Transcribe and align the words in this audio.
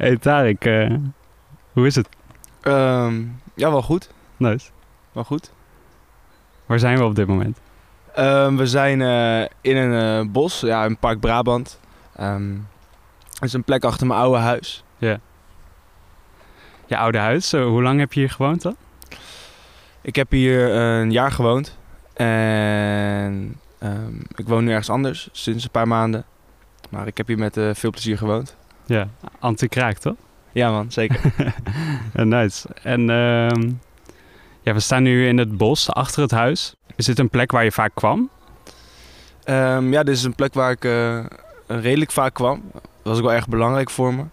Hey 0.00 0.16
Tarek, 0.16 0.64
eh, 0.64 0.94
hoe 1.72 1.86
is 1.86 1.94
het? 1.94 2.08
Ehm, 2.60 3.22
ja, 3.54 3.70
wel 3.70 3.82
goed. 3.82 4.10
Nice. 4.36 4.70
Wel 5.12 5.24
goed. 5.24 5.52
Waar 6.66 6.78
zijn 6.78 6.98
we 6.98 7.04
op 7.04 7.14
dit 7.14 7.26
moment? 7.26 7.60
Ehm, 8.14 8.56
we 8.56 8.66
zijn 8.66 9.02
eh, 9.02 9.40
in 9.60 9.76
een 9.76 10.20
eh, 10.20 10.32
bos, 10.32 10.60
ja, 10.60 10.84
in 10.84 10.96
Park 10.96 11.20
Brabant. 11.20 11.80
Ehm 12.16 12.54
dat 13.32 13.42
is 13.42 13.52
een 13.52 13.64
plek 13.64 13.84
achter 13.84 14.06
mijn 14.06 14.20
oude 14.20 14.38
huis. 14.38 14.84
Je 16.86 16.96
oude 16.96 17.18
huis, 17.18 17.52
hoe 17.52 17.82
lang 17.82 17.98
heb 17.98 18.12
je 18.12 18.20
hier 18.20 18.30
gewoond 18.30 18.62
dan? 18.62 18.76
Ik 20.00 20.16
heb 20.16 20.30
hier 20.30 20.70
een 20.74 21.12
jaar 21.12 21.32
gewoond. 21.32 21.78
En 22.12 23.60
ik 24.34 24.48
woon 24.48 24.64
nu 24.64 24.70
ergens 24.70 24.90
anders, 24.90 25.28
sinds 25.32 25.64
een 25.64 25.70
paar 25.70 25.88
maanden. 25.88 26.24
Maar 26.90 27.06
ik 27.06 27.16
heb 27.16 27.26
hier 27.26 27.38
met 27.38 27.58
veel 27.72 27.90
plezier 27.90 28.18
gewoond. 28.18 28.56
Ja, 28.90 29.08
anti-kraak 29.38 29.98
toch? 29.98 30.14
Ja 30.52 30.70
man, 30.70 30.92
zeker. 30.92 31.20
Nice. 32.12 32.68
En 32.82 33.10
ehm, 33.10 33.70
ja, 34.62 34.72
we 34.74 34.80
staan 34.80 35.02
nu 35.02 35.26
in 35.28 35.38
het 35.38 35.56
bos 35.56 35.90
achter 35.90 36.22
het 36.22 36.30
huis. 36.30 36.74
Is 36.96 37.04
dit 37.06 37.18
een 37.18 37.30
plek 37.30 37.50
waar 37.52 37.64
je 37.64 37.72
vaak 37.72 37.90
kwam? 37.94 38.30
Ehm, 39.44 39.92
ja, 39.92 40.02
dit 40.02 40.14
is 40.16 40.24
een 40.24 40.34
plek 40.34 40.54
waar 40.54 40.70
ik 40.70 40.84
eh, 40.84 41.24
redelijk 41.66 42.10
vaak 42.10 42.34
kwam. 42.34 42.62
Dat 42.72 42.82
was 43.02 43.16
ook 43.18 43.22
wel 43.24 43.32
erg 43.32 43.48
belangrijk 43.48 43.90
voor 43.90 44.14
me. 44.14 44.24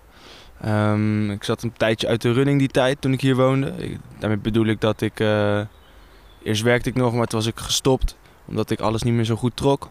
Ehm, 0.61 1.31
ik 1.31 1.43
zat 1.43 1.63
een 1.63 1.73
tijdje 1.73 2.07
uit 2.07 2.21
de 2.21 2.31
running 2.31 2.59
die 2.59 2.67
tijd 2.67 3.01
toen 3.01 3.13
ik 3.13 3.21
hier 3.21 3.35
woonde. 3.35 3.73
Ik- 3.77 3.99
daarmee 4.19 4.37
bedoel 4.39 4.65
ik 4.65 4.81
dat 4.81 5.01
ik... 5.01 5.19
eh, 5.19 5.59
eerst 6.43 6.61
werkte 6.61 6.89
ik 6.89 6.95
nog, 6.95 7.13
maar 7.13 7.25
toen 7.27 7.39
was 7.39 7.47
ik 7.47 7.59
gestopt. 7.59 8.17
Omdat 8.47 8.69
ik 8.69 8.79
alles 8.79 9.03
niet 9.03 9.13
meer 9.13 9.23
zo 9.25 9.35
goed 9.35 9.55
trok. 9.55 9.89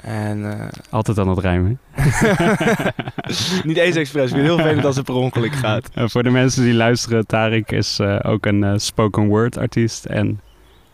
En 0.00 0.52
eh, 0.52 0.68
Altijd 0.90 1.18
aan 1.18 1.28
het 1.28 1.38
rijmen. 1.38 1.80
niet 3.64 3.76
eens 3.76 3.96
expres. 3.96 4.30
Ik 4.30 4.36
heel 4.36 4.56
vervelend 4.56 4.84
als 4.84 4.96
het 4.96 5.04
per 5.04 5.14
ongeluk 5.14 5.52
gaat. 5.52 5.88
Eh, 5.94 6.04
voor 6.08 6.22
de 6.22 6.30
mensen 6.30 6.62
die 6.62 6.74
luisteren, 6.74 7.26
Tarek 7.26 7.72
is 7.72 7.98
eh, 7.98 8.18
ook 8.22 8.46
een 8.46 8.80
spoken 8.80 9.26
word 9.26 9.58
artiest 9.58 10.04
en 10.04 10.40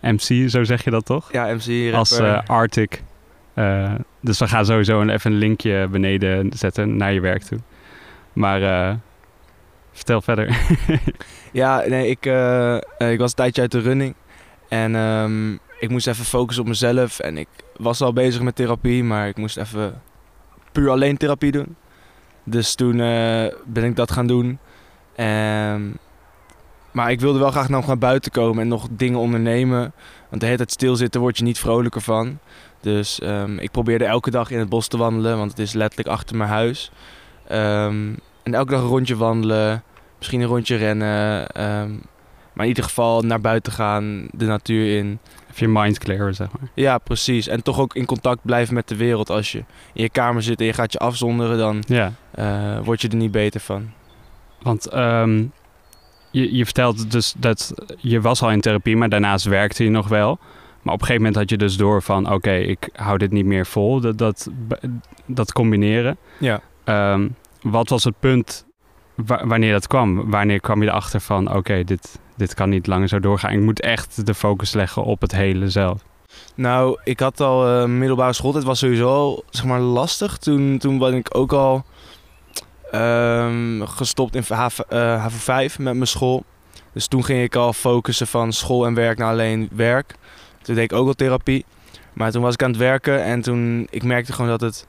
MC, 0.01 0.51
zo 0.51 0.65
zeg 0.65 0.85
je 0.85 0.91
dat 0.91 1.05
toch? 1.05 1.33
Ja, 1.33 1.47
MC, 1.47 1.67
rapper. 1.67 1.99
Als 1.99 2.21
Arctic. 2.47 3.03
Dus 4.21 4.39
we 4.39 4.49
gaan 4.49 4.67
sowieso 4.67 5.03
even 5.03 5.33
een 5.33 5.39
linkje 5.39 5.89
beneden 5.91 6.51
zetten 6.55 6.97
naar 6.97 7.13
je 7.13 7.21
werk 7.21 7.43
toe. 7.43 7.59
Maar 8.33 8.99
vertel 9.93 10.21
verder. 10.21 10.57
Ja, 11.53 11.83
nee, 11.87 12.09
ik, 12.09 12.25
ik 13.11 13.19
was 13.19 13.31
een 13.31 13.37
tijdje 13.37 13.61
uit 13.61 13.71
de 13.71 13.81
running. 13.81 14.15
En 14.69 14.97
ehm, 14.97 15.57
ik 15.83 15.91
moest 15.91 16.07
even 16.07 16.25
focussen 16.25 16.63
op 16.63 16.69
mezelf. 16.69 17.19
En 17.19 17.37
ik 17.37 17.49
was 17.77 18.01
al 18.01 18.13
bezig 18.13 18.43
met 18.43 18.55
therapie, 18.55 19.05
maar 19.05 19.29
ik 19.29 19.37
moest 19.37 19.57
even 19.57 20.03
puur 20.73 20.91
alleen 20.91 21.17
therapie 21.17 21.53
doen. 21.53 21.77
Dus 22.45 22.75
toen 22.75 23.01
eh, 23.01 23.47
ben 23.65 23.85
ik 23.85 23.97
dat 23.97 24.13
gaan 24.13 24.27
doen. 24.27 24.59
Ehm, 25.17 25.83
maar 26.93 27.11
ik 27.11 27.21
wilde 27.21 27.39
wel 27.39 27.51
graag 27.51 27.69
nog 27.69 27.87
naar 27.87 27.99
buiten 27.99 28.33
komen 28.33 28.63
en 28.63 28.69
nog 28.69 28.89
dingen 28.91 29.19
ondernemen. 29.19 29.93
Want 30.29 30.41
de 30.41 30.47
hele 30.47 30.57
tijd 30.57 30.73
stilzitten 30.73 31.21
word 31.21 31.39
je 31.39 31.45
niet 31.45 31.59
vrolijker 31.59 32.01
van. 32.01 32.39
Dus 32.81 33.21
ehm, 33.21 33.59
ik 33.59 33.71
probeerde 33.71 34.05
elke 34.05 34.31
dag 34.31 34.51
in 34.51 34.59
het 34.59 34.69
bos 34.69 34.89
te 34.89 34.97
wandelen, 34.97 35.37
want 35.37 35.51
het 35.51 35.61
is 35.61 35.73
letterlijk 35.73 36.09
achter 36.09 36.37
mijn 36.37 36.51
huis. 36.51 36.91
Ehm, 37.49 38.15
en 38.43 38.55
elke 38.55 38.71
dag 38.71 38.81
een 38.81 38.89
rondje 38.89 39.17
wandelen, 39.17 39.83
misschien 40.19 40.41
een 40.41 40.49
rondje 40.49 40.77
rennen. 40.77 41.47
Maar 42.53 42.65
in 42.65 42.69
ieder 42.71 42.85
geval 42.85 43.23
naar 43.23 43.41
buiten 43.41 43.73
gaan, 43.73 44.29
de 44.31 44.45
natuur 44.47 44.99
in. 44.99 45.19
Even 45.51 45.73
je 45.73 45.79
mind 45.81 45.99
clearen, 45.99 46.35
zeg 46.35 46.49
maar. 46.61 46.69
Ja, 46.75 46.99
precies. 46.99 47.47
En 47.47 47.63
toch 47.63 47.79
ook 47.81 47.95
in 47.95 48.05
contact 48.07 48.41
blijven 48.43 48.75
met 48.75 48.89
de 48.89 48.97
wereld. 48.97 49.31
Als 49.31 49.53
je 49.53 49.59
in 49.93 50.03
je 50.03 50.09
kamer 50.11 50.43
zit 50.43 50.61
en 50.61 50.67
je 50.67 50.73
gaat 50.73 50.93
je 50.93 50.99
afzonderen, 50.99 51.59
dan 51.59 51.83
Ja, 51.87 52.13
eh, 52.31 52.79
word 52.85 53.01
je 53.01 53.09
er 53.09 53.17
niet 53.17 53.31
beter 53.31 53.61
van. 53.61 53.91
want 54.63 54.87
ehm, 54.87 55.45
je, 56.31 56.57
je 56.57 56.65
vertelt 56.65 57.11
dus 57.11 57.35
dat 57.39 57.73
je 57.99 58.21
was 58.21 58.43
al 58.43 58.51
in 58.51 58.61
therapie, 58.61 58.97
maar 58.97 59.09
daarnaast 59.09 59.45
werkte 59.45 59.85
je 59.85 59.91
nog 59.91 60.09
wel. 60.09 60.39
Maar 60.83 60.95
op 60.95 61.01
een 61.01 61.07
gegeven 61.07 61.15
moment 61.27 61.37
had 61.37 61.51
je 61.51 61.57
dus 61.67 61.77
door 61.77 62.03
van, 62.03 62.33
oké, 62.33 62.53
ik 62.55 62.89
hou 62.93 63.19
dit 63.19 63.31
niet 63.31 63.45
meer 63.45 63.67
vol, 63.67 64.01
dat, 64.01 64.19
dat, 64.19 64.51
dat 65.27 65.53
combineren. 65.53 66.17
Ja. 66.39 66.61
Ehm, 66.85 67.29
wat 67.63 67.89
was 67.89 68.05
het 68.05 68.15
punt 68.21 68.67
wa- 69.15 69.47
wanneer 69.47 69.73
dat 69.73 69.87
kwam? 69.87 70.31
Wanneer 70.31 70.61
kwam 70.61 70.83
je 70.83 70.89
erachter 70.89 71.21
van, 71.21 71.55
oké, 71.55 71.85
dit, 71.85 72.21
dit 72.37 72.55
kan 72.55 72.69
niet 72.69 72.87
langer 72.87 73.09
zo 73.09 73.21
doorgaan. 73.21 73.53
Ik 73.53 73.61
moet 73.61 73.81
echt 73.81 74.27
de 74.27 74.35
focus 74.35 74.73
leggen 74.73 75.05
op 75.05 75.21
het 75.21 75.33
hele 75.33 75.71
zelf. 75.71 76.03
Nou, 76.55 76.99
ik 77.05 77.21
had 77.21 77.41
al 77.41 77.67
eh, 77.69 77.89
middelbare 77.89 78.33
school. 78.33 78.55
Het 78.55 78.65
was 78.65 78.79
sowieso 78.79 79.43
zeg 79.51 79.65
maar, 79.65 79.81
lastig. 79.81 80.39
Toen, 80.39 80.79
toen 80.79 80.99
ben 80.99 81.15
ik 81.15 81.37
ook 81.37 81.53
al 81.53 81.85
ehm, 82.91 83.83
gestopt 83.85 84.35
in 84.35 84.43
HV, 84.49 84.79
HAVO 84.89 85.39
5 85.39 85.79
met 85.79 85.95
mijn 85.95 86.07
school. 86.07 86.45
Dus 86.93 87.07
toen 87.07 87.25
ging 87.25 87.43
ik 87.43 87.55
al 87.57 87.73
focussen 87.73 88.27
van 88.27 88.53
school 88.53 88.87
en 88.87 88.95
werk 88.95 89.19
naar 89.19 89.31
alleen 89.31 89.69
werk. 89.73 90.15
Toen 90.63 90.75
deed 90.75 90.85
ik 90.85 90.93
ook 90.93 91.07
al 91.07 91.15
therapie. 91.15 91.65
Maar 92.13 92.31
toen 92.31 92.43
was 92.43 92.55
ik 92.55 92.63
aan 92.63 92.71
het 92.71 92.79
werken 92.79 93.25
en 93.25 93.41
toen 93.41 93.87
ik 93.91 94.03
merkte 94.03 94.33
gewoon 94.33 94.51
dat 94.51 94.61
het 94.61 94.87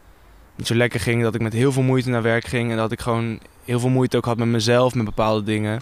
niet 0.55 0.67
zo 0.67 0.75
lekker 0.75 0.99
ging. 0.99 1.23
Dat 1.23 1.35
ik 1.35 1.41
met 1.41 1.53
heel 1.53 1.71
veel 1.71 1.83
moeite 1.83 2.09
naar 2.09 2.21
werk 2.21 2.45
ging 2.45 2.71
en 2.71 2.77
dat 2.77 2.91
ik 2.91 2.99
gewoon 2.99 3.39
heel 3.65 3.79
veel 3.79 3.89
moeite 3.89 4.17
ook 4.17 4.25
had 4.25 4.37
met 4.37 4.47
mezelf, 4.47 4.93
met 4.93 5.05
bepaalde 5.05 5.43
dingen. 5.43 5.81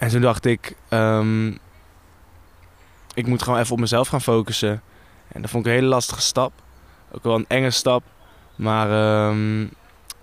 En 0.00 0.08
toen 0.08 0.20
dacht 0.20 0.44
ik, 0.44 0.76
ehm, 0.88 1.48
ik 3.14 3.26
moet 3.26 3.42
gewoon 3.42 3.58
even 3.58 3.72
op 3.72 3.80
mezelf 3.80 4.08
gaan 4.08 4.20
focussen. 4.20 4.82
En 5.28 5.40
dat 5.40 5.50
vond 5.50 5.66
ik 5.66 5.70
een 5.70 5.78
hele 5.78 5.90
lastige 5.90 6.20
stap. 6.20 6.52
Ook 7.10 7.22
wel 7.22 7.34
een 7.34 7.44
enge 7.48 7.70
stap. 7.70 8.02
Maar 8.56 8.90
ehm, 8.90 9.66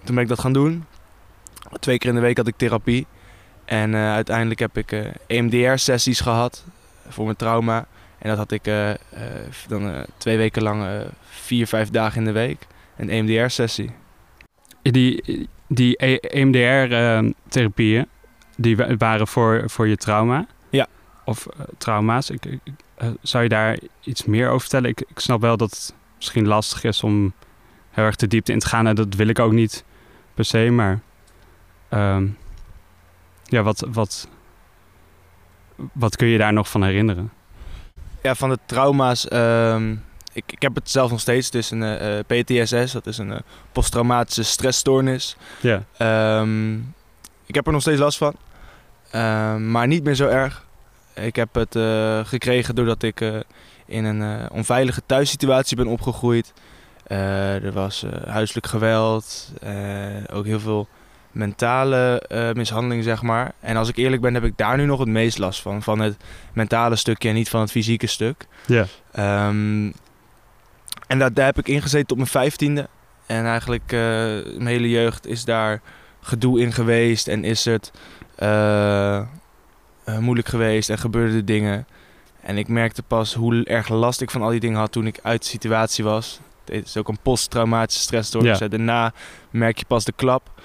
toen 0.04 0.16
ben 0.16 0.24
ik 0.24 0.28
dat 0.28 0.40
gaan 0.40 0.54
doen. 0.54 0.86
Twee 1.80 1.98
keer 1.98 2.10
in 2.10 2.16
de 2.16 2.22
week 2.22 2.38
had 2.38 2.48
ik 2.48 2.58
therapie. 2.58 3.08
En 3.66 3.94
eh, 3.94 4.12
uiteindelijk 4.12 4.60
heb 4.60 4.78
ik 4.78 4.92
eh, 4.92 5.06
EMDR-sessies 5.28 6.20
gehad 6.20 6.64
voor 7.08 7.26
mijn 7.26 7.38
trauma. 7.38 7.86
En 8.18 8.30
dat 8.30 8.38
had 8.38 8.52
ik 8.52 8.68
eh, 8.68 8.90
dan 9.68 10.06
twee 10.18 10.38
weken 10.38 10.64
lang, 10.64 11.06
vier, 11.30 11.68
vijf 11.68 11.90
dagen 11.90 12.20
in 12.20 12.26
de 12.26 12.32
week. 12.32 12.68
Een 12.96 13.10
EMDR-sessie. 13.10 13.92
Die, 14.82 15.48
die 15.68 15.98
EMDR-therapieën, 16.20 18.08
die 18.58 18.78
wa- 18.78 18.98
waren 18.98 19.28
voor, 19.28 19.64
voor 19.66 19.88
je 19.88 19.98
trauma? 19.98 20.46
Ja. 20.70 20.88
Of 21.26 21.46
eh, 21.46 21.60
trauma's? 21.78 22.30
Ik, 22.30 22.46
ik- 22.46 22.60
eh, 22.96 23.10
zou 23.22 23.44
je 23.44 23.50
daar 23.50 23.78
iets 24.04 24.26
meer 24.26 24.48
over 24.48 24.60
vertellen? 24.62 24.90
Ik, 24.90 25.04
ik 25.08 25.20
snap 25.20 25.42
wel 25.42 25.58
dat 25.58 25.70
het 25.72 25.94
misschien 26.16 26.48
lastig 26.48 26.84
is 26.84 27.04
om 27.04 27.34
heel 27.92 28.04
erg 28.06 28.16
de 28.16 28.28
diepte 28.28 28.52
in 28.52 28.60
te 28.60 28.68
gaan. 28.68 28.88
En 28.88 28.96
dat 28.96 29.14
wil 29.14 29.28
ik 29.28 29.40
ook 29.40 29.52
niet 29.52 29.84
per 30.34 30.46
se, 30.46 30.70
maar... 30.70 31.00
ehm, 31.90 32.28
ja, 33.44 33.64
wat, 33.64 33.88
wat, 33.92 34.28
wat 35.94 36.16
kun 36.16 36.28
je 36.28 36.38
daar 36.38 36.54
nog 36.54 36.70
van 36.70 36.84
herinneren? 36.84 37.32
Ja, 38.24 38.36
van 38.36 38.50
de 38.50 38.60
trauma's. 38.66 39.28
ehm, 39.28 39.92
ik, 40.34 40.44
ik 40.52 40.62
heb 40.62 40.76
het 40.76 40.90
zelf 40.90 41.12
nog 41.12 41.20
steeds. 41.20 41.46
Het 41.46 41.56
is 41.56 41.72
een 41.72 41.84
eh, 41.84 42.18
eh, 42.20 42.26
PTSS, 42.26 42.92
dat 42.92 43.06
is 43.08 43.18
een 43.18 43.42
posttraumatische 43.72 44.44
stressstoornis. 44.44 45.38
Ja. 45.62 45.84
Ehm, 45.98 46.78
ik 47.48 47.56
heb 47.56 47.66
er 47.66 47.72
nog 47.72 47.82
steeds 47.82 48.00
last 48.00 48.18
van. 48.18 48.34
Ehm, 49.12 49.72
maar 49.72 49.88
niet 49.88 50.04
meer 50.04 50.16
zo 50.16 50.28
erg. 50.28 50.66
Ik 51.14 51.36
heb 51.36 51.56
het 51.56 51.76
eh, 51.76 52.26
gekregen 52.26 52.76
doordat 52.76 53.04
ik 53.04 53.22
eh, 53.22 53.40
in 53.86 54.06
een 54.06 54.22
eh, 54.22 54.46
onveilige 54.52 55.02
thuissituatie 55.06 55.78
ben 55.78 55.88
opgegroeid. 55.88 56.54
Er 57.08 57.72
was 57.72 58.06
huiselijk 58.26 58.68
geweld, 58.68 59.54
ook 60.32 60.46
heel 60.46 60.60
veel 60.60 60.88
mentale 61.38 62.24
eh, 62.28 62.52
mishandeling, 62.52 63.04
zeg 63.04 63.22
maar. 63.22 63.54
En 63.60 63.76
als 63.76 63.90
ik 63.90 63.96
eerlijk 63.96 64.22
ben, 64.22 64.34
heb 64.34 64.44
ik 64.44 64.58
daar 64.58 64.78
nu 64.78 64.86
nog 64.86 65.00
het 65.00 65.08
meest 65.08 65.38
last 65.38 65.62
van. 65.62 65.84
Van 65.84 66.00
het 66.00 66.18
mentale 66.54 66.96
stukje 66.96 67.30
en 67.30 67.36
niet 67.36 67.50
van 67.50 67.62
het 67.62 67.72
fysieke 67.72 68.08
stuk. 68.08 68.48
Ja. 68.66 68.86
Ehm, 69.12 69.92
en 71.08 71.20
dat, 71.20 71.36
daar 71.36 71.46
heb 71.46 71.58
ik 71.58 71.68
ingezeten 71.68 72.08
tot 72.08 72.18
mijn 72.18 72.30
vijftiende. 72.30 72.88
En 73.26 73.46
eigenlijk 73.46 73.92
eh, 73.92 74.00
mijn 74.00 74.68
hele 74.68 74.90
jeugd 74.90 75.28
is 75.28 75.46
daar 75.46 75.82
gedoe 76.28 76.60
in 76.60 76.72
geweest. 76.72 77.28
En 77.28 77.44
is 77.44 77.66
het 77.66 77.92
eh, 78.36 79.18
eh, 79.18 79.26
moeilijk 80.20 80.48
geweest 80.48 80.90
en 80.90 80.98
gebeurden 80.98 81.46
dingen. 81.46 81.88
En 82.42 82.58
ik 82.58 82.68
merkte 82.68 83.04
pas 83.04 83.34
hoe 83.34 83.64
erg 83.64 83.90
last 83.90 84.22
ik 84.22 84.32
van 84.32 84.42
al 84.42 84.50
die 84.50 84.60
dingen 84.60 84.80
had 84.80 84.92
toen 84.92 85.08
ik 85.08 85.20
uit 85.22 85.42
de 85.42 85.48
situatie 85.48 86.04
was. 86.04 86.40
Het 86.66 86.86
is 86.86 86.98
ook 86.98 87.08
een 87.08 87.20
posttraumatische 87.22 88.02
stressstoornis. 88.02 88.60
Ja. 88.60 88.68
Daarna 88.68 89.14
merk 89.50 89.78
je 89.78 89.86
pas 89.86 90.06
de 90.06 90.14
klap. 90.16 90.62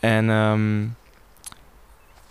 En 0.00 0.30
ehm, 0.30 0.86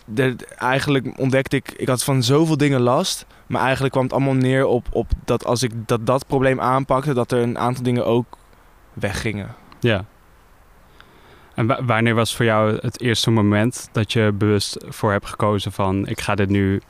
de, 0.05 0.35
eigenlijk 0.57 1.19
ontdekte 1.19 1.55
ik, 1.55 1.71
ik 1.71 1.87
had 1.87 2.03
van 2.03 2.23
zoveel 2.23 2.57
dingen 2.57 2.81
last. 2.81 3.25
Maar 3.47 3.61
eigenlijk 3.61 3.91
kwam 3.91 4.03
het 4.03 4.13
allemaal 4.13 4.33
neer 4.33 4.65
op, 4.65 4.87
op 4.91 5.07
dat 5.25 5.45
als 5.45 5.63
ik 5.63 5.71
dat, 5.85 6.05
dat 6.05 6.27
probleem 6.27 6.61
aanpakte, 6.61 7.13
dat 7.13 7.31
er 7.31 7.41
een 7.41 7.57
aantal 7.57 7.83
dingen 7.83 8.05
ook 8.05 8.37
weggingen. 8.93 9.55
Ja. 9.79 10.05
En 11.59 11.67
wa- 11.67 11.83
wanneer 11.85 12.15
was 12.15 12.35
voor 12.35 12.45
jou 12.45 12.77
het 12.81 13.01
eerste 13.01 13.31
moment 13.31 13.89
dat 13.91 14.13
je 14.13 14.31
bewust 14.33 14.77
voor 14.87 15.11
hebt 15.11 15.25
gekozen 15.25 15.71
van 15.71 16.07
ik 16.07 16.21
ga 16.21 16.35
dit 16.35 16.49
nu, 16.49 16.81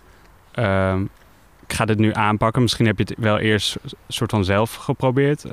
ehm, 0.51 1.01
ik 1.67 1.73
ga 1.73 1.85
dit 1.85 1.97
nu 1.97 2.13
aanpakken? 2.13 2.61
Misschien 2.61 2.85
heb 2.85 2.97
je 2.97 3.03
het 3.03 3.15
wel 3.17 3.37
eerst 3.39 3.77
soort 4.07 4.31
van 4.31 4.43
zelf 4.45 4.75
geprobeerd. 4.75 5.45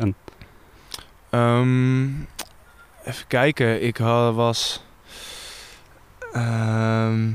Ehm, 1.30 2.04
even 3.04 3.26
kijken, 3.28 3.82
ik 3.82 3.98
was. 3.98 4.84
ehm 6.32 7.30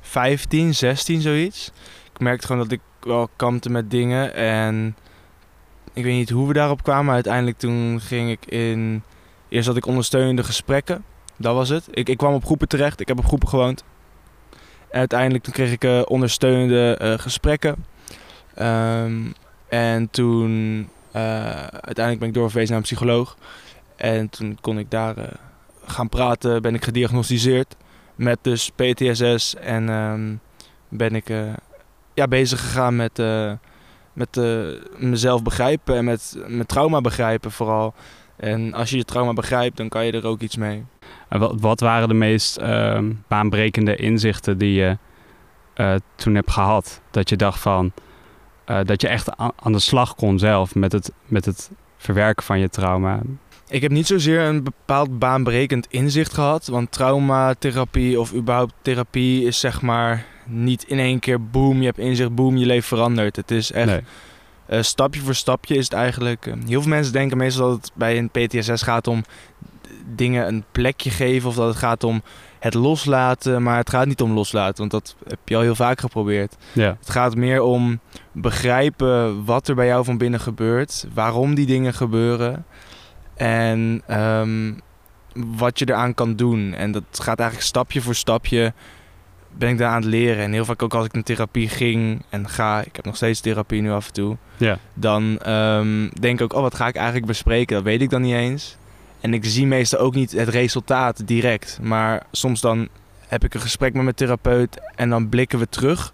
15, 0.00 0.74
16 0.74 1.20
zoiets. 1.20 1.72
Ik 2.12 2.20
merkte 2.20 2.46
gewoon 2.46 2.62
dat 2.62 2.72
ik 2.72 2.80
wel 3.00 3.28
kampte 3.36 3.70
met 3.70 3.90
dingen 3.90 4.34
en 4.34 4.96
ik 5.92 6.04
weet 6.04 6.14
niet 6.14 6.30
hoe 6.30 6.46
we 6.48 6.52
daarop 6.52 6.82
kwamen. 6.82 7.04
Maar 7.04 7.14
uiteindelijk 7.14 7.58
toen 7.58 8.00
ging 8.00 8.30
ik 8.30 8.46
in... 8.46 9.02
Eerst 9.48 9.66
had 9.66 9.76
ik 9.76 9.86
ondersteunende 9.86 10.44
gesprekken. 10.44 11.04
Dat 11.36 11.54
was 11.54 11.68
het. 11.68 11.88
Ik, 11.90 12.08
ik 12.08 12.16
kwam 12.16 12.34
op 12.34 12.44
groepen 12.44 12.68
terecht. 12.68 13.00
Ik 13.00 13.08
heb 13.08 13.18
op 13.18 13.26
groepen 13.26 13.48
gewoond. 13.48 13.84
En 14.90 14.98
uiteindelijk 14.98 15.44
toen 15.44 15.52
kreeg 15.52 15.72
ik 15.72 15.84
eh, 15.84 16.02
ondersteunende 16.04 16.96
eh, 16.96 17.18
gesprekken. 17.18 17.84
Ehm, 18.54 19.32
en 19.68 20.10
toen 20.10 20.88
eh, 21.12 21.22
uiteindelijk 21.66 22.18
ben 22.18 22.28
ik 22.28 22.34
doorverwezen 22.34 22.70
naar 22.70 22.78
een 22.78 22.88
psycholoog. 22.88 23.36
En 23.96 24.28
toen 24.28 24.58
kon 24.60 24.78
ik 24.78 24.90
daar 24.90 25.14
gaan 25.84 26.08
praten. 26.08 26.62
Ben 26.62 26.74
ik 26.74 26.84
gediagnosticeerd 26.84 27.76
met 28.14 28.38
dus 28.42 28.70
PTSS. 28.70 29.54
En 29.54 29.88
ehm, 29.88 30.34
ben 30.88 31.14
ik 31.14 31.32
ja, 32.14 32.28
bezig 32.28 32.60
gegaan 32.60 32.96
met, 32.96 33.22
met 34.12 34.40
mezelf 34.98 35.42
begrijpen 35.42 35.96
en 35.96 36.04
met 36.04 36.36
mijn 36.46 36.66
trauma 36.66 37.00
begrijpen 37.00 37.50
vooral. 37.50 37.94
En 38.38 38.74
als 38.74 38.90
je 38.90 38.96
je 38.96 39.04
trauma 39.04 39.32
begrijpt, 39.32 39.76
dan 39.76 39.88
kan 39.88 40.06
je 40.06 40.12
er 40.12 40.26
ook 40.26 40.40
iets 40.40 40.56
mee. 40.56 40.84
En 41.28 41.38
wat, 41.38 41.60
wat 41.60 41.80
waren 41.80 42.08
de 42.08 42.14
meest 42.14 42.56
ehm, 42.56 43.12
baanbrekende 43.28 43.96
inzichten 43.96 44.58
die 44.58 44.72
je 44.72 44.98
eh, 45.74 45.94
toen 46.14 46.34
hebt 46.34 46.50
gehad? 46.50 47.00
Dat 47.10 47.28
je 47.28 47.36
dacht 47.36 47.60
van, 47.60 47.92
eh, 48.64 48.80
dat 48.84 49.00
je 49.00 49.08
echt 49.08 49.36
aan, 49.36 49.52
aan 49.56 49.72
de 49.72 49.78
slag 49.78 50.14
kon 50.14 50.38
zelf 50.38 50.74
met 50.74 50.92
het, 50.92 51.12
met 51.24 51.44
het 51.44 51.70
verwerken 51.96 52.44
van 52.44 52.58
je 52.58 52.68
trauma. 52.68 53.20
Ik 53.68 53.82
heb 53.82 53.90
niet 53.90 54.06
zozeer 54.06 54.40
een 54.40 54.62
bepaald 54.62 55.18
baanbrekend 55.18 55.86
inzicht 55.90 56.34
gehad. 56.34 56.66
Want 56.66 56.92
traumatherapie 56.92 58.20
of 58.20 58.34
überhaupt 58.34 58.74
therapie 58.82 59.44
is 59.44 59.60
zeg 59.60 59.82
maar 59.82 60.24
niet 60.44 60.84
in 60.84 60.98
één 60.98 61.18
keer 61.18 61.50
boom, 61.50 61.78
je 61.78 61.86
hebt 61.86 61.98
inzicht, 61.98 62.34
boom, 62.34 62.56
je 62.56 62.66
leven 62.66 62.88
verandert. 62.88 63.36
Het 63.36 63.50
is 63.50 63.72
echt 63.72 63.86
Nee. 63.86 64.00
Eh, 64.68 64.82
stapje 64.82 65.20
voor 65.20 65.34
stapje 65.34 65.74
is 65.76 65.84
het 65.84 65.92
eigenlijk. 65.92 66.46
eh, 66.46 66.54
heel 66.66 66.80
veel 66.80 66.90
mensen 66.90 67.12
denken 67.12 67.36
meestal 67.36 67.68
dat 67.68 67.76
het 67.80 67.90
bij 67.94 68.18
een 68.18 68.30
PTSS 68.30 68.82
gaat 68.82 69.06
om 69.06 69.24
dingen 70.14 70.48
een 70.48 70.64
plekje 70.72 71.10
geven 71.10 71.48
of 71.48 71.54
dat 71.54 71.68
het 71.68 71.76
gaat 71.76 72.04
om 72.04 72.22
het 72.58 72.74
loslaten. 72.74 73.62
Maar 73.62 73.76
het 73.76 73.90
gaat 73.90 74.06
niet 74.06 74.20
om 74.20 74.32
loslaten, 74.32 74.76
want 74.76 74.90
dat 74.90 75.16
heb 75.28 75.38
je 75.44 75.56
al 75.56 75.62
heel 75.62 75.74
vaak 75.74 76.00
geprobeerd. 76.00 76.56
Ja, 76.72 76.96
Het 77.00 77.10
gaat 77.10 77.34
meer 77.36 77.62
om 77.62 78.00
begrijpen 78.32 79.44
wat 79.44 79.68
er 79.68 79.74
bij 79.74 79.86
jou 79.86 80.04
van 80.04 80.18
binnen 80.18 80.40
gebeurt, 80.40 81.06
waarom 81.14 81.54
die 81.54 81.66
dingen 81.66 81.94
gebeuren 81.94 82.64
en 83.34 84.02
ehm, 84.06 84.72
wat 85.32 85.78
je 85.78 85.88
eraan 85.88 86.14
kan 86.14 86.36
doen. 86.36 86.74
En 86.74 86.92
dat 86.92 87.04
gaat 87.10 87.38
eigenlijk 87.38 87.68
stapje 87.68 88.00
voor 88.00 88.14
stapje 88.14 88.72
ben 89.56 89.68
ik 89.68 89.78
daar 89.78 89.90
aan 89.90 90.00
het 90.00 90.10
leren. 90.10 90.44
En 90.44 90.52
heel 90.52 90.64
vaak 90.64 90.82
ook 90.82 90.94
als 90.94 91.06
ik 91.06 91.12
naar 91.12 91.22
therapie 91.22 91.68
ging 91.68 92.22
en 92.28 92.48
ga, 92.48 92.80
ik 92.80 92.96
heb 92.96 93.04
nog 93.04 93.16
steeds 93.16 93.40
therapie 93.40 93.82
nu 93.82 93.90
af 93.90 94.06
en 94.06 94.12
toe, 94.12 94.36
ja, 94.56 94.78
dan 94.94 95.38
ehm, 95.38 96.08
denk 96.20 96.38
ik 96.38 96.42
ook, 96.42 96.52
oh 96.52 96.62
wat 96.62 96.74
ga 96.74 96.86
ik 96.86 96.96
eigenlijk 96.96 97.26
bespreken? 97.26 97.74
Dat 97.76 97.84
weet 97.84 98.00
ik 98.00 98.10
dan 98.10 98.22
niet 98.22 98.34
eens. 98.34 98.76
En 99.20 99.34
ik 99.34 99.44
zie 99.44 99.66
meestal 99.66 99.98
ook 99.98 100.14
niet 100.14 100.32
het 100.32 100.48
resultaat 100.48 101.26
direct. 101.26 101.78
Maar 101.82 102.22
soms 102.32 102.60
dan 102.60 102.88
heb 103.26 103.44
ik 103.44 103.54
een 103.54 103.60
gesprek 103.60 103.92
met 103.92 104.02
mijn 104.02 104.14
therapeut 104.14 104.80
en 104.94 105.08
dan 105.08 105.28
blikken 105.28 105.58
we 105.58 105.68
terug 105.68 106.12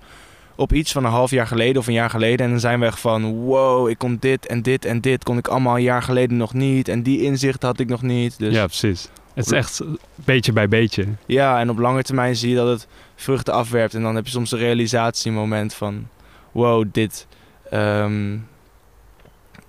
op 0.56 0.72
iets 0.72 0.92
van 0.92 1.04
een 1.04 1.10
half 1.10 1.30
jaar 1.30 1.46
geleden 1.46 1.76
of 1.76 1.87
een 1.87 1.92
jaar 1.92 2.10
geleden. 2.10 2.44
En 2.44 2.50
dan 2.50 2.60
zijn 2.60 2.80
we 2.80 2.87
echt 2.87 3.00
van, 3.00 3.32
wow, 3.32 3.88
ik 3.88 3.98
kon 3.98 4.16
dit 4.20 4.46
en 4.46 4.62
dit 4.62 4.84
en 4.84 5.00
dit 5.00 5.25
kon 5.25 5.38
ik 5.38 5.48
allemaal 5.48 5.76
een 5.76 5.82
jaar 5.82 6.02
geleden 6.02 6.37
nog 6.37 6.54
niet. 6.54 6.88
En 6.88 7.02
die 7.02 7.22
inzichten 7.22 7.69
had 7.69 7.80
ik 7.80 7.88
nog 7.88 8.02
niet. 8.02 8.38
Dus 8.38 8.54
ja, 8.54 8.66
precies. 8.66 9.08
Het 9.34 9.46
is 9.46 9.52
echt 9.52 9.81
beetje 10.14 10.52
bij 10.52 10.69
beetje. 10.69 11.06
ja, 11.26 11.60
en 11.60 11.70
op 11.70 11.78
lange 11.78 12.02
termijn 12.02 12.36
zie 12.36 12.50
je 12.50 12.56
dat 12.56 12.69
het 12.69 12.88
vruchten 13.16 13.54
afwerpt. 13.54 13.94
En 13.94 14.02
dan 14.02 14.14
heb 14.14 14.25
je 14.25 14.31
soms 14.31 14.52
een 14.52 14.58
realisatiemoment 14.58 15.75
van... 15.75 16.08
Wow, 16.52 16.84
dit, 16.92 17.26
ehm, 17.70 18.38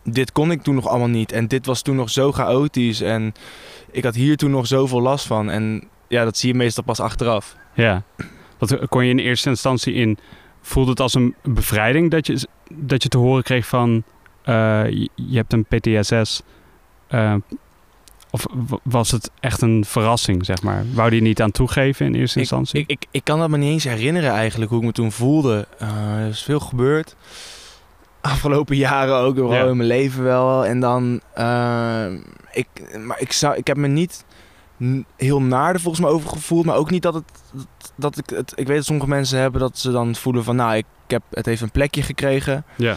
dit 0.03 0.31
kon 0.31 0.51
ik 0.51 0.61
toen 0.61 0.75
nog 0.75 0.87
allemaal 0.87 1.07
niet. 1.07 1.31
En 1.31 1.47
dit 1.47 1.65
was 1.65 1.81
toen 1.81 1.95
nog 1.95 2.09
zo 2.09 2.31
chaotisch. 2.31 3.01
En 3.01 3.33
ik 3.91 4.03
had 4.03 4.15
hier 4.15 4.37
toen 4.37 4.51
nog 4.51 4.67
zoveel 4.67 5.01
last 5.01 5.25
van. 5.27 5.49
En 5.49 5.87
ja, 6.07 6.23
dat 6.23 6.37
zie 6.37 6.51
je 6.51 6.57
meestal 6.57 6.83
pas 6.83 6.99
achteraf. 6.99 7.55
Ja. 7.73 8.03
Wat 8.57 8.87
kon 8.87 9.05
je 9.05 9.09
in 9.09 9.19
eerste 9.19 9.49
instantie 9.49 9.93
in... 9.93 10.17
Voelde 10.61 10.89
het 10.89 10.99
als 10.99 11.13
een 11.13 11.35
bevrijding 11.43 12.11
dat 12.11 12.27
je, 12.27 12.47
dat 12.71 13.03
je 13.03 13.09
te 13.09 13.17
horen 13.17 13.43
kreeg 13.43 13.67
van... 13.67 14.03
eh, 14.43 14.91
je, 15.15 15.37
hebt 15.37 15.53
een 15.53 15.65
PTSS... 15.65 16.41
eh, 17.07 17.35
of 18.35 18.45
was 18.83 19.11
het 19.11 19.31
echt 19.39 19.61
een 19.61 19.83
verrassing, 19.87 20.45
zeg 20.45 20.61
maar? 20.61 20.83
Wou 20.93 21.09
die 21.09 21.21
niet 21.21 21.41
aan 21.41 21.51
toegeven 21.51 22.05
in 22.05 22.15
eerste 22.15 22.35
Ik, 22.35 22.41
instantie? 22.41 22.79
ik, 22.79 22.89
ik, 22.89 23.05
ik 23.11 23.23
kan 23.23 23.39
dat 23.39 23.49
me 23.49 23.57
niet 23.57 23.71
eens 23.71 23.83
herinneren 23.83 24.31
eigenlijk, 24.31 24.71
hoe 24.71 24.79
ik 24.79 24.85
me 24.85 24.91
toen 24.91 25.11
voelde. 25.11 25.67
Eh, 25.79 26.19
er 26.21 26.27
is 26.29 26.43
veel 26.43 26.59
gebeurd. 26.59 27.15
Afgelopen 28.21 28.75
jaren 28.75 29.15
ook, 29.15 29.35
vooral 29.37 29.53
Ja. 29.53 29.69
in 29.69 29.77
mijn 29.77 29.89
leven 29.89 30.23
wel. 30.23 30.65
En 30.65 30.79
dan, 30.79 31.21
eh, 31.33 32.05
ik, 32.51 32.67
maar 33.05 33.19
ik, 33.21 33.31
zou, 33.31 33.55
ik 33.55 33.67
heb 33.67 33.77
me 33.77 33.87
niet 33.87 34.25
heel 35.17 35.41
naar 35.41 35.73
er 35.73 35.79
volgens 35.79 36.03
mij 36.03 36.13
over 36.13 36.29
gevoeld. 36.29 36.65
Maar 36.65 36.75
ook 36.75 36.89
niet 36.89 37.01
dat 37.01 37.13
het, 37.13 37.23
dat, 37.53 37.67
dat 37.95 38.17
ik 38.17 38.29
het, 38.29 38.53
ik 38.55 38.67
weet 38.67 38.75
dat 38.75 38.85
sommige 38.85 39.07
mensen 39.09 39.39
hebben 39.39 39.61
dat 39.61 39.77
ze 39.77 39.91
dan 39.91 40.15
voelen 40.15 40.43
van, 40.43 40.55
nou, 40.55 40.75
ik, 40.75 40.85
heb, 41.07 41.21
het 41.31 41.45
heeft 41.45 41.61
een 41.61 41.71
plekje 41.71 42.01
gekregen. 42.01 42.65
ja. 42.75 42.95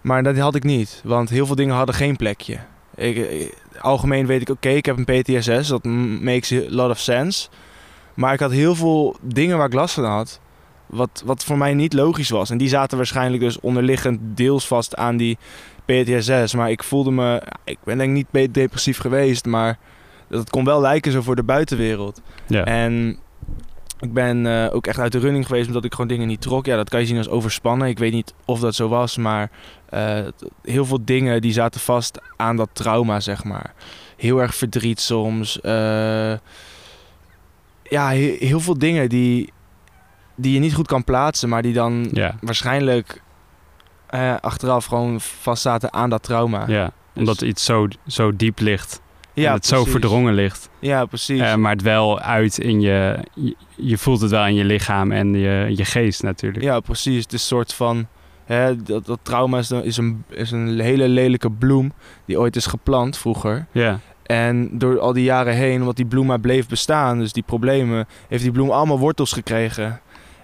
Maar 0.00 0.22
dat 0.22 0.38
had 0.38 0.54
ik 0.54 0.64
niet, 0.64 1.00
want 1.04 1.28
heel 1.30 1.46
veel 1.46 1.54
dingen 1.54 1.74
hadden 1.74 1.94
geen 1.94 2.16
plekje. 2.16 2.58
Ik, 2.94 3.16
ik- 3.16 3.54
algemeen 3.80 4.26
weet 4.26 4.40
ik, 4.40 4.48
oké, 4.48 4.68
ik 4.68 4.86
heb 4.86 4.98
een 4.98 5.22
PTSS, 5.22 5.68
dat 5.68 5.84
makes 6.20 6.52
a 6.52 6.62
lot 6.68 6.90
of 6.90 6.98
sense. 6.98 7.48
Maar 8.14 8.32
ik 8.32 8.40
had 8.40 8.50
heel 8.50 8.74
veel 8.74 9.16
dingen 9.22 9.56
waar 9.56 9.66
ik 9.66 9.72
last 9.72 9.94
van 9.94 10.04
had, 10.04 10.40
wat, 10.86 11.22
wat 11.24 11.44
voor 11.44 11.58
mij 11.58 11.74
niet 11.74 11.92
logisch 11.92 12.30
was. 12.30 12.50
En 12.50 12.58
die 12.58 12.68
zaten 12.68 12.96
waarschijnlijk 12.96 13.42
dus 13.42 13.60
onderliggend 13.60 14.20
deels 14.22 14.66
vast 14.66 14.96
aan 14.96 15.16
die 15.16 15.38
PTSS. 15.84 16.54
Maar 16.54 16.70
ik 16.70 16.82
voelde 16.82 17.10
me, 17.10 17.42
ik 17.64 17.78
ben 17.84 17.98
denk 17.98 18.18
ik 18.18 18.32
niet 18.32 18.54
depressief 18.54 18.98
geweest, 18.98 19.46
maar 19.46 19.78
dat 20.28 20.50
kon 20.50 20.64
wel 20.64 20.80
lijken 20.80 21.12
zo 21.12 21.22
voor 21.22 21.36
de 21.36 21.42
buitenwereld. 21.42 22.20
ja. 22.46 22.64
En 22.64 23.18
ik 24.00 24.12
ben 24.12 24.46
eh, 24.46 24.74
ook 24.74 24.86
echt 24.86 24.98
uit 24.98 25.12
de 25.12 25.18
running 25.18 25.46
geweest 25.46 25.66
omdat 25.66 25.84
ik 25.84 25.92
gewoon 25.92 26.08
dingen 26.08 26.26
niet 26.26 26.40
trok. 26.40 26.66
Ja, 26.66 26.76
dat 26.76 26.88
kan 26.88 27.00
je 27.00 27.06
zien 27.06 27.16
als 27.16 27.28
overspannen. 27.28 27.88
Ik 27.88 27.98
weet 27.98 28.12
niet 28.12 28.34
of 28.44 28.60
dat 28.60 28.74
zo 28.74 28.88
was, 28.88 29.16
maar 29.16 29.50
eh, 29.88 30.18
heel 30.62 30.84
veel 30.84 31.04
dingen 31.04 31.40
die 31.40 31.52
zaten 31.52 31.80
vast 31.80 32.18
aan 32.36 32.56
dat 32.56 32.68
trauma, 32.72 33.20
zeg 33.20 33.44
maar. 33.44 33.72
Heel 34.16 34.40
erg 34.40 34.54
verdriet 34.54 35.00
soms. 35.00 35.60
eh, 35.60 36.32
ja, 37.82 38.08
he- 38.08 38.36
heel 38.38 38.60
veel 38.60 38.78
dingen 38.78 39.08
die, 39.08 39.52
die 40.34 40.52
je 40.52 40.58
niet 40.58 40.74
goed 40.74 40.86
kan 40.86 41.04
plaatsen, 41.04 41.48
maar 41.48 41.62
die 41.62 41.72
dan 41.72 42.08
ja. 42.12 42.34
waarschijnlijk 42.40 43.22
achteraf 44.40 44.84
gewoon 44.84 45.20
vast 45.20 45.62
zaten 45.62 45.92
aan 45.92 46.10
dat 46.10 46.22
trauma. 46.22 46.64
Ja, 46.68 46.90
omdat 47.14 47.42
iets 47.42 47.64
zo, 47.64 47.86
zo 48.06 48.36
diep 48.36 48.58
ligt. 48.58 49.00
Ja, 49.40 49.48
en 49.48 49.54
het 49.54 49.66
zo 49.66 49.84
verdrongen 49.84 50.34
ligt. 50.34 50.68
Ja, 50.78 51.04
precies. 51.04 51.40
Eh, 51.40 51.54
maar 51.54 51.72
het 51.72 51.82
wel 51.82 52.20
uit 52.20 52.58
in 52.58 52.80
je, 52.80 53.18
je... 53.34 53.54
je 53.76 53.98
voelt 53.98 54.20
het 54.20 54.30
wel 54.30 54.46
in 54.46 54.54
je 54.54 54.64
lichaam 54.64 55.12
en 55.12 55.34
je, 55.34 55.72
je 55.76 55.84
geest 55.84 56.22
natuurlijk. 56.22 56.64
Ja, 56.64 56.80
precies. 56.80 57.22
Het 57.22 57.32
is 57.32 57.40
een 57.40 57.46
soort 57.46 57.74
van. 57.74 58.06
Hè, 58.44 58.82
dat, 58.82 59.06
dat 59.06 59.18
trauma 59.22 59.58
is, 59.58 59.70
een- 59.70 59.84
is, 59.84 59.96
een, 59.96 60.24
is 60.28 60.50
een 60.50 60.80
hele 60.80 61.08
lelijke 61.08 61.50
bloem 61.50 61.92
die 62.24 62.38
ooit 62.40 62.56
is 62.56 62.66
geplant 62.66 63.18
vroeger. 63.18 63.66
Ja, 63.72 63.98
En 64.22 64.78
door 64.78 64.98
al 65.00 65.12
die 65.12 65.24
jaren 65.24 65.54
heen, 65.54 65.80
omdat 65.80 65.96
die 65.96 66.06
bloem 66.06 66.26
maar 66.26 66.40
bleef 66.40 66.68
bestaan, 66.68 67.18
dus 67.18 67.32
die 67.32 67.42
problemen, 67.42 68.06
heeft 68.28 68.42
die 68.42 68.52
bloem 68.52 68.70
allemaal 68.70 68.98
wortels 68.98 69.32
gekregen. 69.32 70.00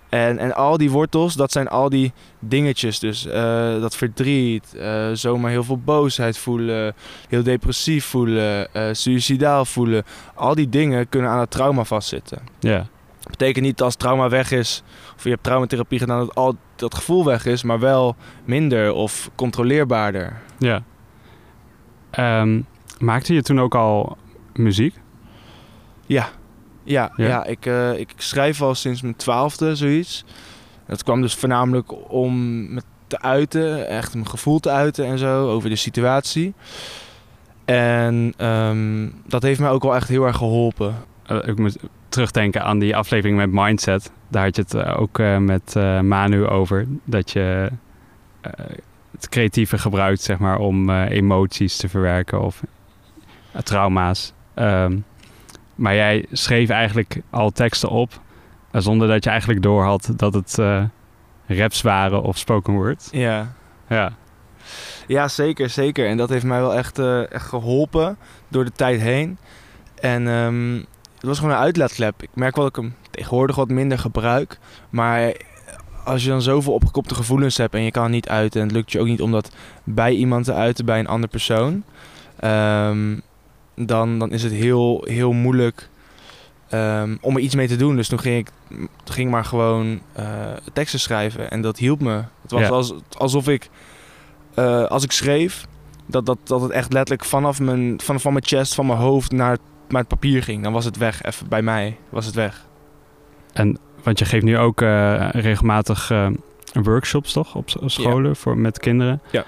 En, 0.09 0.39
en 0.39 0.55
al 0.55 0.77
die 0.77 0.91
wortels, 0.91 1.35
dat 1.35 1.53
zijn 1.53 1.69
al 1.69 1.89
die 1.89 2.13
dingetjes. 2.39 2.99
Dus 2.99 3.27
eh, 3.27 3.81
dat 3.81 3.97
verdriet, 3.97 4.75
eh, 4.75 5.11
zomaar 5.13 5.51
heel 5.51 5.65
veel 5.65 5.79
boosheid 5.79 6.39
voelen, 6.39 6.95
heel 7.29 7.43
depressief 7.43 8.05
voelen, 8.05 8.75
eh 8.75 8.89
suicidaal 8.93 9.65
voelen. 9.65 10.05
Al 10.35 10.55
die 10.55 10.69
dingen 10.69 11.09
kunnen 11.09 11.31
aan 11.31 11.41
het 11.41 11.51
trauma 11.51 11.85
vastzitten. 11.85 12.39
ja, 12.61 12.87
betekent 13.31 13.65
niet 13.65 13.77
dat 13.77 13.87
als 13.87 13.97
trauma 13.97 14.29
weg 14.29 14.51
is, 14.51 14.83
of 15.17 15.25
je 15.25 15.31
hebt 15.31 15.43
traumatherapie 15.43 15.99
gedaan, 15.99 16.19
dat 16.19 16.35
al 16.35 16.57
dat 16.77 16.95
gevoel 16.95 17.25
weg 17.25 17.47
is, 17.47 17.63
maar 17.63 17.79
wel 17.79 18.17
minder 18.45 18.93
of 18.93 19.31
controleerbaarder. 19.35 20.41
ja. 20.59 20.83
Ehm, 22.11 22.61
maakte 22.99 23.35
je 23.35 23.43
toen 23.43 23.61
ook 23.61 23.75
al 23.75 24.17
muziek? 24.53 24.95
Ja, 26.07 26.29
ja, 26.87 27.13
Ja? 27.17 27.27
ja. 27.27 27.45
ik, 27.45 27.67
eh, 27.67 27.99
ik 27.99 28.13
schrijf 28.17 28.63
al 28.63 28.75
sinds 28.75 29.03
mijn 29.03 29.17
twaalfde 29.17 29.75
zoiets. 29.75 30.25
Dat 30.87 31.03
kwam 31.03 31.21
dus 31.21 31.35
voornamelijk 31.35 32.13
om 32.13 32.63
me 32.75 32.83
te 33.07 33.21
uiten, 33.21 33.89
echt 33.89 34.15
mijn 34.15 34.29
gevoel 34.29 34.61
te 34.61 34.71
uiten 34.71 35.05
en 35.05 35.19
zo, 35.19 35.51
over 35.51 35.69
de 35.69 35.77
situatie. 35.77 36.55
En 37.65 38.33
ehm, 38.37 39.09
dat 39.27 39.43
heeft 39.43 39.61
mij 39.61 39.71
ook 39.71 39.83
wel 39.83 39.95
echt 39.95 40.09
heel 40.09 40.27
erg 40.27 40.37
geholpen. 40.37 40.95
Eh, 41.27 41.39
ik 41.45 41.59
moet 41.59 41.77
terugdenken 42.09 42.63
aan 42.63 42.79
die 42.79 42.97
aflevering 42.97 43.39
met 43.39 43.53
Mindset. 43.53 44.11
Daar 44.29 44.45
had 44.45 44.57
je 44.57 44.63
het 44.63 44.75
eh, 44.75 45.01
ook 45.01 45.19
met 45.39 45.75
Manu 46.03 46.47
over. 46.47 46.87
Dat 47.05 47.31
je 47.31 47.71
het 49.11 49.29
creatieve 49.29 49.79
gebruikt, 49.79 50.21
zeg 50.21 50.39
maar, 50.39 50.59
om 50.59 50.91
emoties 50.91 51.77
te 51.77 51.89
verwerken 51.89 52.43
of 52.43 52.63
trauma's. 53.65 54.33
Ehm, 54.55 54.97
maar 55.77 55.95
jij 55.95 56.27
schreef 56.33 56.69
eigenlijk 56.69 57.21
al 57.31 57.51
teksten 57.51 57.89
op 57.89 58.21
Eh, 58.71 58.83
zonder 58.83 59.09
dat 59.09 59.25
je 59.25 59.31
eigenlijk 59.31 59.63
doorhad 59.63 60.13
dat 60.17 60.35
het 60.35 60.59
eh, 60.59 60.83
raps 61.47 61.83
waren 61.83 62.23
of 62.23 62.39
spoken 62.39 62.73
word. 62.73 63.09
Ja. 63.11 63.53
Ja. 63.89 64.13
Ja, 65.07 65.29
zeker, 65.29 65.71
zeker. 65.71 66.09
En 66.09 66.17
dat 66.17 66.29
heeft 66.29 66.45
mij 66.45 66.61
wel 66.61 66.75
echt, 66.75 66.99
eh, 66.99 67.33
echt 67.33 67.47
geholpen 67.49 68.17
door 68.49 68.65
de 68.65 68.73
tijd 68.73 69.01
heen. 69.01 69.39
En 70.01 70.29
ehm, 70.29 70.75
het 71.15 71.23
was 71.25 71.39
gewoon 71.39 71.53
een 71.55 71.61
uitlaatklep. 71.61 72.23
Ik 72.23 72.29
merk 72.35 72.57
wel 72.57 72.65
dat 72.65 72.77
ik 72.77 72.83
hem 72.83 72.95
tegenwoordig 73.11 73.57
wat 73.57 73.69
minder 73.69 73.99
gebruik. 73.99 74.59
Maar 74.91 75.33
als 76.05 76.23
je 76.23 76.29
dan 76.29 76.43
zoveel 76.43 76.73
opgekopte 76.73 77.15
gevoelens 77.15 77.57
hebt 77.57 77.75
en 77.75 77.83
je 77.83 77.91
kan 77.91 78.03
het 78.03 78.13
niet 78.13 78.29
uiten... 78.29 78.61
en 78.61 78.67
het 78.67 78.77
lukt 78.77 78.93
je 78.93 79.01
ook 79.01 79.07
niet 79.07 79.23
om 79.23 79.31
dat 79.33 79.51
bij 79.85 80.13
iemand 80.13 80.45
te 80.45 80.55
uiten, 80.55 80.85
bij 80.85 80.99
een 80.99 81.07
andere 81.09 81.33
persoon... 81.33 81.85
ehm, 82.41 83.19
dan, 83.77 84.19
dan 84.19 84.31
is 84.33 84.43
het 84.43 84.53
heel, 84.53 85.05
heel 85.09 85.33
moeilijk 85.33 85.89
ehm, 86.69 87.17
om 87.21 87.37
er 87.37 87.43
iets 87.43 87.55
mee 87.55 87.69
te 87.69 87.77
doen. 87.77 87.97
Dus 87.97 88.09
toen 88.09 88.19
ging 88.19 88.39
ik 88.39 88.51
ging 89.05 89.31
maar 89.31 89.45
gewoon 89.45 90.01
eh, 90.13 90.27
teksten 90.73 91.01
schrijven 91.01 91.51
en 91.51 91.61
dat 91.61 91.79
hielp 91.79 92.01
me. 92.01 92.23
Het 92.43 92.51
was 92.51 92.61
Ja. 92.61 92.69
als, 92.69 92.95
alsof 93.19 93.49
ik, 93.49 93.69
eh, 94.55 94.85
als 94.85 95.05
ik 95.05 95.13
schreef, 95.13 95.67
dat, 96.07 96.27
dat, 96.27 96.39
dat 96.45 96.61
het 96.61 96.71
echt 96.71 96.93
letterlijk 96.93 97.29
vanaf 97.29 97.61
mijn, 97.61 98.01
van, 98.03 98.21
van 98.21 98.33
mijn 98.33 98.45
chest, 98.45 98.75
van 98.75 98.87
mijn 98.87 98.99
hoofd 98.99 99.33
naar 99.33 99.51
het, 99.51 99.61
naar 99.89 100.01
het 100.01 100.09
papier 100.09 100.43
ging. 100.43 100.63
Dan 100.63 100.73
was 100.73 100.85
het 100.85 100.97
weg, 100.97 101.23
even 101.23 101.49
bij 101.49 101.63
mij 101.63 101.97
was 102.09 102.27
het 102.27 102.35
weg. 102.35 102.65
En 103.53 103.79
want 104.03 104.19
je 104.19 104.25
geeft 104.25 104.45
nu 104.45 104.59
ook 104.59 104.81
eh, 104.81 105.29
regelmatig 105.31 106.13
workshops, 106.73 107.33
toch? 107.33 107.55
Op 107.55 107.71
scholen 107.85 108.37
voor, 108.37 108.59
met 108.59 108.79
kinderen. 108.79 109.21
Ja. 109.31 109.45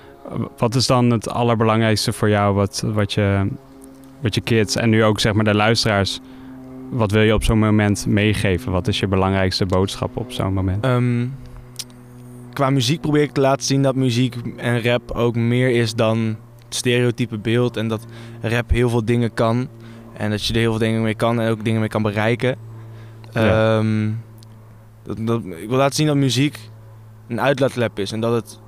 Wat 0.57 0.75
is 0.75 0.87
dan 0.87 1.11
het 1.11 1.29
allerbelangrijkste 1.29 2.13
voor 2.13 2.29
jou 2.29 2.55
wat, 2.55 2.83
wat, 2.87 3.13
je, 3.13 3.49
wat 4.21 4.35
je 4.35 4.41
kids 4.41 4.77
en 4.77 4.91
nu 4.91 5.05
ook 5.05 5.21
zeg 5.21 5.33
maar 5.33 5.45
de 5.45 5.55
luisteraars... 5.55 6.21
Wat 6.91 7.11
wil 7.11 7.23
je 7.23 7.35
op 7.35 7.45
zo'n 7.45 7.59
moment 7.59 8.07
meegeven? 8.07 8.73
Wat 8.73 8.89
is 8.89 9.01
je 9.01 9.07
belangrijkste 9.07 9.67
boodschap 9.67 10.17
op 10.17 10.33
zo'n 10.33 10.53
moment? 10.53 10.85
Ehm, 10.85 11.27
qua 12.53 12.71
muziek 12.71 13.01
probeer 13.01 13.23
ik 13.23 13.33
te 13.33 13.41
laten 13.41 13.65
zien 13.65 13.83
dat 13.83 13.95
muziek 13.95 14.37
en 14.57 14.83
rap 14.83 15.11
ook 15.11 15.37
meer 15.37 15.71
is 15.71 15.95
dan 15.95 16.19
het 16.65 16.75
stereotype 16.75 17.39
beeld. 17.39 17.77
En 17.77 17.89
dat 17.89 18.07
rap 18.41 18.71
heel 18.71 18.89
veel 18.89 19.05
dingen 19.05 19.35
kan. 19.35 19.69
En 20.17 20.31
dat 20.31 20.45
je 20.45 20.53
er 20.53 20.59
heel 20.59 20.71
veel 20.71 20.79
dingen 20.79 21.03
mee 21.03 21.15
kan 21.15 21.41
en 21.41 21.51
ook 21.51 21.65
dingen 21.65 21.81
mee 21.81 21.89
kan 21.89 22.03
bereiken. 22.03 22.57
Ja. 23.33 23.79
Ehm, 23.79 24.11
dat, 25.03 25.17
dat, 25.27 25.45
ik 25.45 25.69
wil 25.69 25.79
laten 25.79 25.95
zien 25.95 26.07
dat 26.07 26.17
muziek 26.17 26.59
een 27.29 27.41
uitlaatklep 27.41 27.99
is. 27.99 28.13
En 28.13 28.21
dat 28.21 28.33
het 28.33 28.61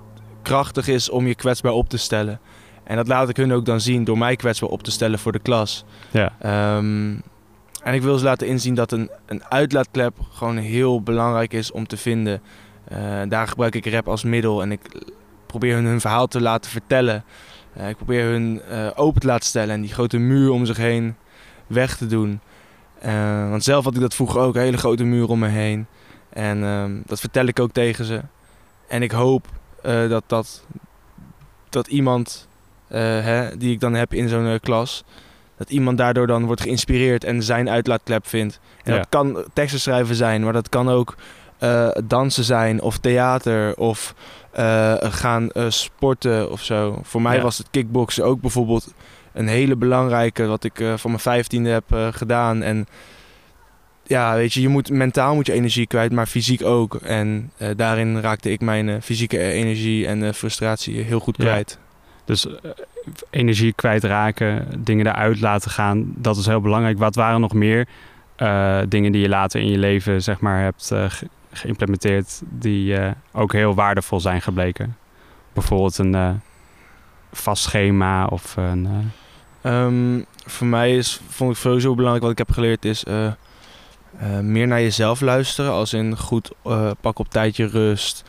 krachtig 0.43 0.89
is 0.89 1.11
om 1.11 1.27
je 1.27 1.35
kwetsbaar 1.35 1.73
op 1.73 1.89
te 1.89 1.97
stellen. 1.97 2.41
En 2.85 2.97
dat 2.97 3.09
laat 3.09 3.29
ik 3.29 3.37
hun 3.37 3.53
ook 3.53 3.65
dan 3.65 3.81
zien 3.81 4.05
door 4.05 4.19
mij 4.19 4.37
kwetsbaar 4.37 4.71
op 4.71 4.83
te 4.83 4.91
stellen 4.91 5.19
voor 5.19 5.33
de 5.33 5.39
klas. 5.39 5.85
Ja, 6.11 6.33
Ehm, 6.39 7.15
en 7.83 7.95
ik 7.95 8.03
wil 8.03 8.19
ze 8.19 8.25
laten 8.25 8.47
inzien 8.47 8.75
dat 8.75 8.93
een, 8.93 9.11
een 9.27 9.45
uitlaatklep 9.45 10.17
gewoon 10.33 10.57
heel 10.57 11.03
belangrijk 11.03 11.53
is 11.53 11.73
om 11.73 11.87
te 11.87 11.97
vinden. 11.97 12.43
Eh, 12.85 13.23
daar 13.29 13.49
gebruik 13.49 13.75
ik 13.75 13.87
rap 13.87 14.09
als 14.09 14.25
middel 14.25 14.63
en 14.63 14.73
ik 14.73 14.81
probeer 15.47 15.75
hun 15.75 15.85
hun 15.85 16.01
verhaal 16.01 16.27
te 16.27 16.41
laten 16.41 16.71
vertellen. 16.71 17.25
Eh, 17.73 17.89
ik 17.89 17.97
probeer 17.97 18.25
hun 18.25 18.63
eh, 18.63 18.91
open 18.95 19.21
te 19.21 19.27
laten 19.27 19.47
stellen 19.47 19.75
en 19.75 19.81
die 19.81 19.93
grote 19.93 20.19
muur 20.19 20.51
om 20.51 20.67
zich 20.67 20.77
heen 20.77 21.17
weg 21.67 21.97
te 21.97 22.07
doen. 22.07 22.41
Want 23.51 23.65
zelf 23.65 23.85
had 23.85 23.95
ik 23.95 24.01
dat 24.01 24.15
vroeger 24.15 24.41
ook, 24.41 24.55
een 24.55 24.61
hele 24.61 24.77
grote 24.77 25.05
muur 25.05 25.29
om 25.29 25.39
me 25.39 25.49
heen. 25.49 25.87
En 26.29 26.65
ehm, 26.65 27.01
dat 27.07 27.21
vertel 27.21 27.47
ik 27.47 27.61
ook 27.61 27.73
tegen 27.73 28.05
ze. 28.05 28.21
En 28.89 29.03
ik 29.03 29.11
hoop 29.11 29.47
dat, 29.83 30.25
dat, 30.27 30.65
dat 31.69 31.87
iemand 31.87 32.49
hè, 32.99 33.57
die 33.57 33.73
ik 33.73 33.81
dan 33.81 33.95
heb 33.95 34.15
in 34.15 34.29
zo'n 34.29 34.47
eh, 34.47 34.59
klas, 34.61 35.05
dat 35.59 35.71
iemand 35.71 35.99
daardoor 35.99 36.27
dan 36.27 36.45
wordt 36.45 36.61
geïnspireerd 36.61 37.25
en 37.25 37.43
zijn 37.43 37.71
uitlaatklep 37.71 38.27
vindt. 38.27 38.61
En 38.85 38.93
Ja. 38.93 38.99
dat 38.99 39.07
kan 39.09 39.45
teksten 39.53 39.81
schrijven 39.81 40.15
zijn, 40.15 40.43
maar 40.45 40.53
dat 40.53 40.69
kan 40.69 40.89
ook 40.89 41.17
eh, 41.59 41.89
dansen 42.05 42.45
zijn 42.45 42.81
of 42.83 42.99
theater 42.99 43.77
of 43.77 44.15
eh, 44.53 44.95
gaan 45.01 45.51
eh, 45.51 45.65
sporten 45.69 46.51
of 46.51 46.63
zo. 46.63 46.99
Voor 47.03 47.23
mij 47.23 47.37
Ja. 47.37 47.43
was 47.43 47.59
het 47.59 47.67
kickboksen 47.71 48.25
ook 48.25 48.41
bijvoorbeeld 48.41 48.95
een 49.33 49.49
hele 49.49 49.77
belangrijke, 49.77 50.47
wat 50.47 50.65
ik 50.65 50.81
eh, 50.81 50.93
van 50.97 51.11
mijn 51.11 51.23
vijftiende 51.23 51.71
heb 51.71 51.85
eh, 51.89 52.09
gedaan. 52.11 52.63
En 52.63 52.87
ja, 54.05 54.35
weet 54.35 54.53
je, 54.53 54.61
je 54.61 54.69
moet, 54.69 54.91
mentaal 54.91 55.35
moet 55.35 55.47
je 55.47 55.53
energie 55.53 55.87
kwijt, 55.87 56.13
maar 56.13 56.27
fysiek 56.27 56.65
ook. 56.65 56.95
En 56.95 57.51
eh, 57.57 57.69
daarin 57.77 58.21
raakte 58.21 58.51
ik 58.51 58.61
mijn 58.61 58.89
eh, 58.89 58.95
fysieke 59.03 59.39
energie 59.39 60.07
en 60.07 60.23
eh, 60.25 60.33
frustratie 60.33 61.01
heel 61.03 61.21
goed 61.21 61.37
Ja. 61.39 61.45
Dus 62.31 62.47
eh, 62.47 62.71
energie 63.31 63.73
kwijtraken, 63.73 64.67
dingen 64.85 65.07
eruit 65.07 65.41
laten 65.41 65.71
gaan, 65.71 66.05
dat 66.17 66.37
is 66.37 66.47
heel 66.47 66.61
belangrijk. 66.61 66.99
Wat 66.99 67.15
waren 67.15 67.41
nog 67.41 67.53
meer 67.53 67.87
eh, 68.37 68.79
dingen 68.89 69.13
die 69.13 69.21
je 69.23 69.29
later 69.29 69.61
in 69.61 69.71
je 69.71 69.79
leven 69.79 70.23
zeg 70.23 70.41
maar 70.41 70.63
hebt 70.63 70.91
eh, 70.91 71.05
ge- 71.11 71.29
geïmplementeerd 71.53 72.41
die 72.49 72.97
ook 73.33 73.53
heel 73.53 73.75
waardevol 73.75 74.21
zijn 74.21 74.43
gebleken? 74.43 74.97
Bijvoorbeeld 75.53 75.99
een 75.99 76.41
vast 77.33 77.63
schema 77.63 78.27
of 78.27 78.57
een... 78.57 78.87
eh, 78.87 79.73
Ehm, 79.73 80.21
voor 80.47 80.67
mij 80.67 80.97
is, 80.97 81.21
vond 81.29 81.51
ik 81.51 81.57
sowieso 81.57 81.95
belangrijk 81.95 82.23
wat 82.23 82.33
ik 82.33 82.39
heb 82.39 82.51
geleerd 82.51 82.85
is 82.85 83.05
meer 84.43 84.67
naar 84.67 84.81
jezelf 84.81 85.21
luisteren. 85.21 85.71
Als 85.71 85.93
in 85.93 86.17
goed 86.19 86.51
pak 87.01 87.19
op 87.19 87.29
tijd 87.31 87.57
je 87.57 87.67
rust. 87.67 88.25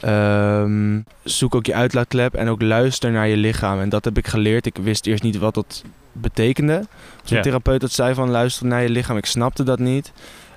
Ehm, 0.00 1.00
zoek 1.24 1.54
ook 1.54 1.66
je 1.66 1.74
uitlaatklep 1.74 2.34
en 2.34 2.48
ook 2.48 2.62
luister 2.62 3.10
naar 3.10 3.28
je 3.28 3.36
lichaam. 3.36 3.80
En 3.80 3.88
dat 3.88 4.04
heb 4.04 4.18
ik 4.18 4.26
geleerd. 4.26 4.66
Ik 4.66 4.76
wist 4.76 5.06
eerst 5.06 5.22
niet 5.22 5.38
wat 5.38 5.54
dat 5.54 5.84
betekende. 6.12 6.86
Als 7.22 7.30
therapeut 7.42 7.80
dat 7.80 7.92
zei 7.92 8.14
van 8.14 8.30
luister 8.30 8.66
naar 8.66 8.82
je 8.82 8.88
lichaam. 8.88 9.16
Ik 9.16 9.26
snapte 9.26 9.62
dat 9.62 9.78
niet. 9.78 10.12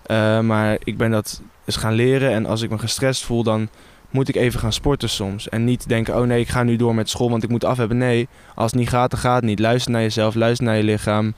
Eh, 0.06 0.40
maar 0.40 0.78
ik 0.84 0.98
ben 0.98 1.12
dat 1.12 1.42
eens 1.66 1.76
gaan 1.76 1.94
leren. 1.94 2.32
En 2.32 2.46
als 2.46 2.62
ik 2.62 2.70
me 2.70 2.78
gestrest 2.78 3.24
voel, 3.24 3.44
dan 3.44 3.70
moet 4.10 4.28
ik 4.28 4.36
even 4.36 4.60
gaan 4.60 4.74
sporten 4.74 5.10
soms. 5.10 5.50
En 5.50 5.64
niet 5.64 5.88
denken, 5.88 6.16
oh 6.16 6.26
nee, 6.26 6.40
ik 6.40 6.50
ga 6.50 6.64
nu 6.64 6.76
door 6.76 6.96
met 6.96 7.10
school, 7.10 7.30
want 7.30 7.44
ik 7.44 7.50
moet 7.50 7.66
af 7.66 7.78
hebben. 7.78 7.98
Nee, 7.98 8.28
als 8.56 8.72
het 8.72 8.80
niet 8.80 8.90
gaat, 8.90 9.12
dan 9.12 9.20
gaat 9.20 9.36
het 9.36 9.46
niet. 9.46 9.60
Luister 9.60 9.92
naar 9.92 10.02
jezelf, 10.02 10.36
luister 10.36 10.66
naar 10.66 10.78
je 10.78 10.84
lichaam. 10.84 11.34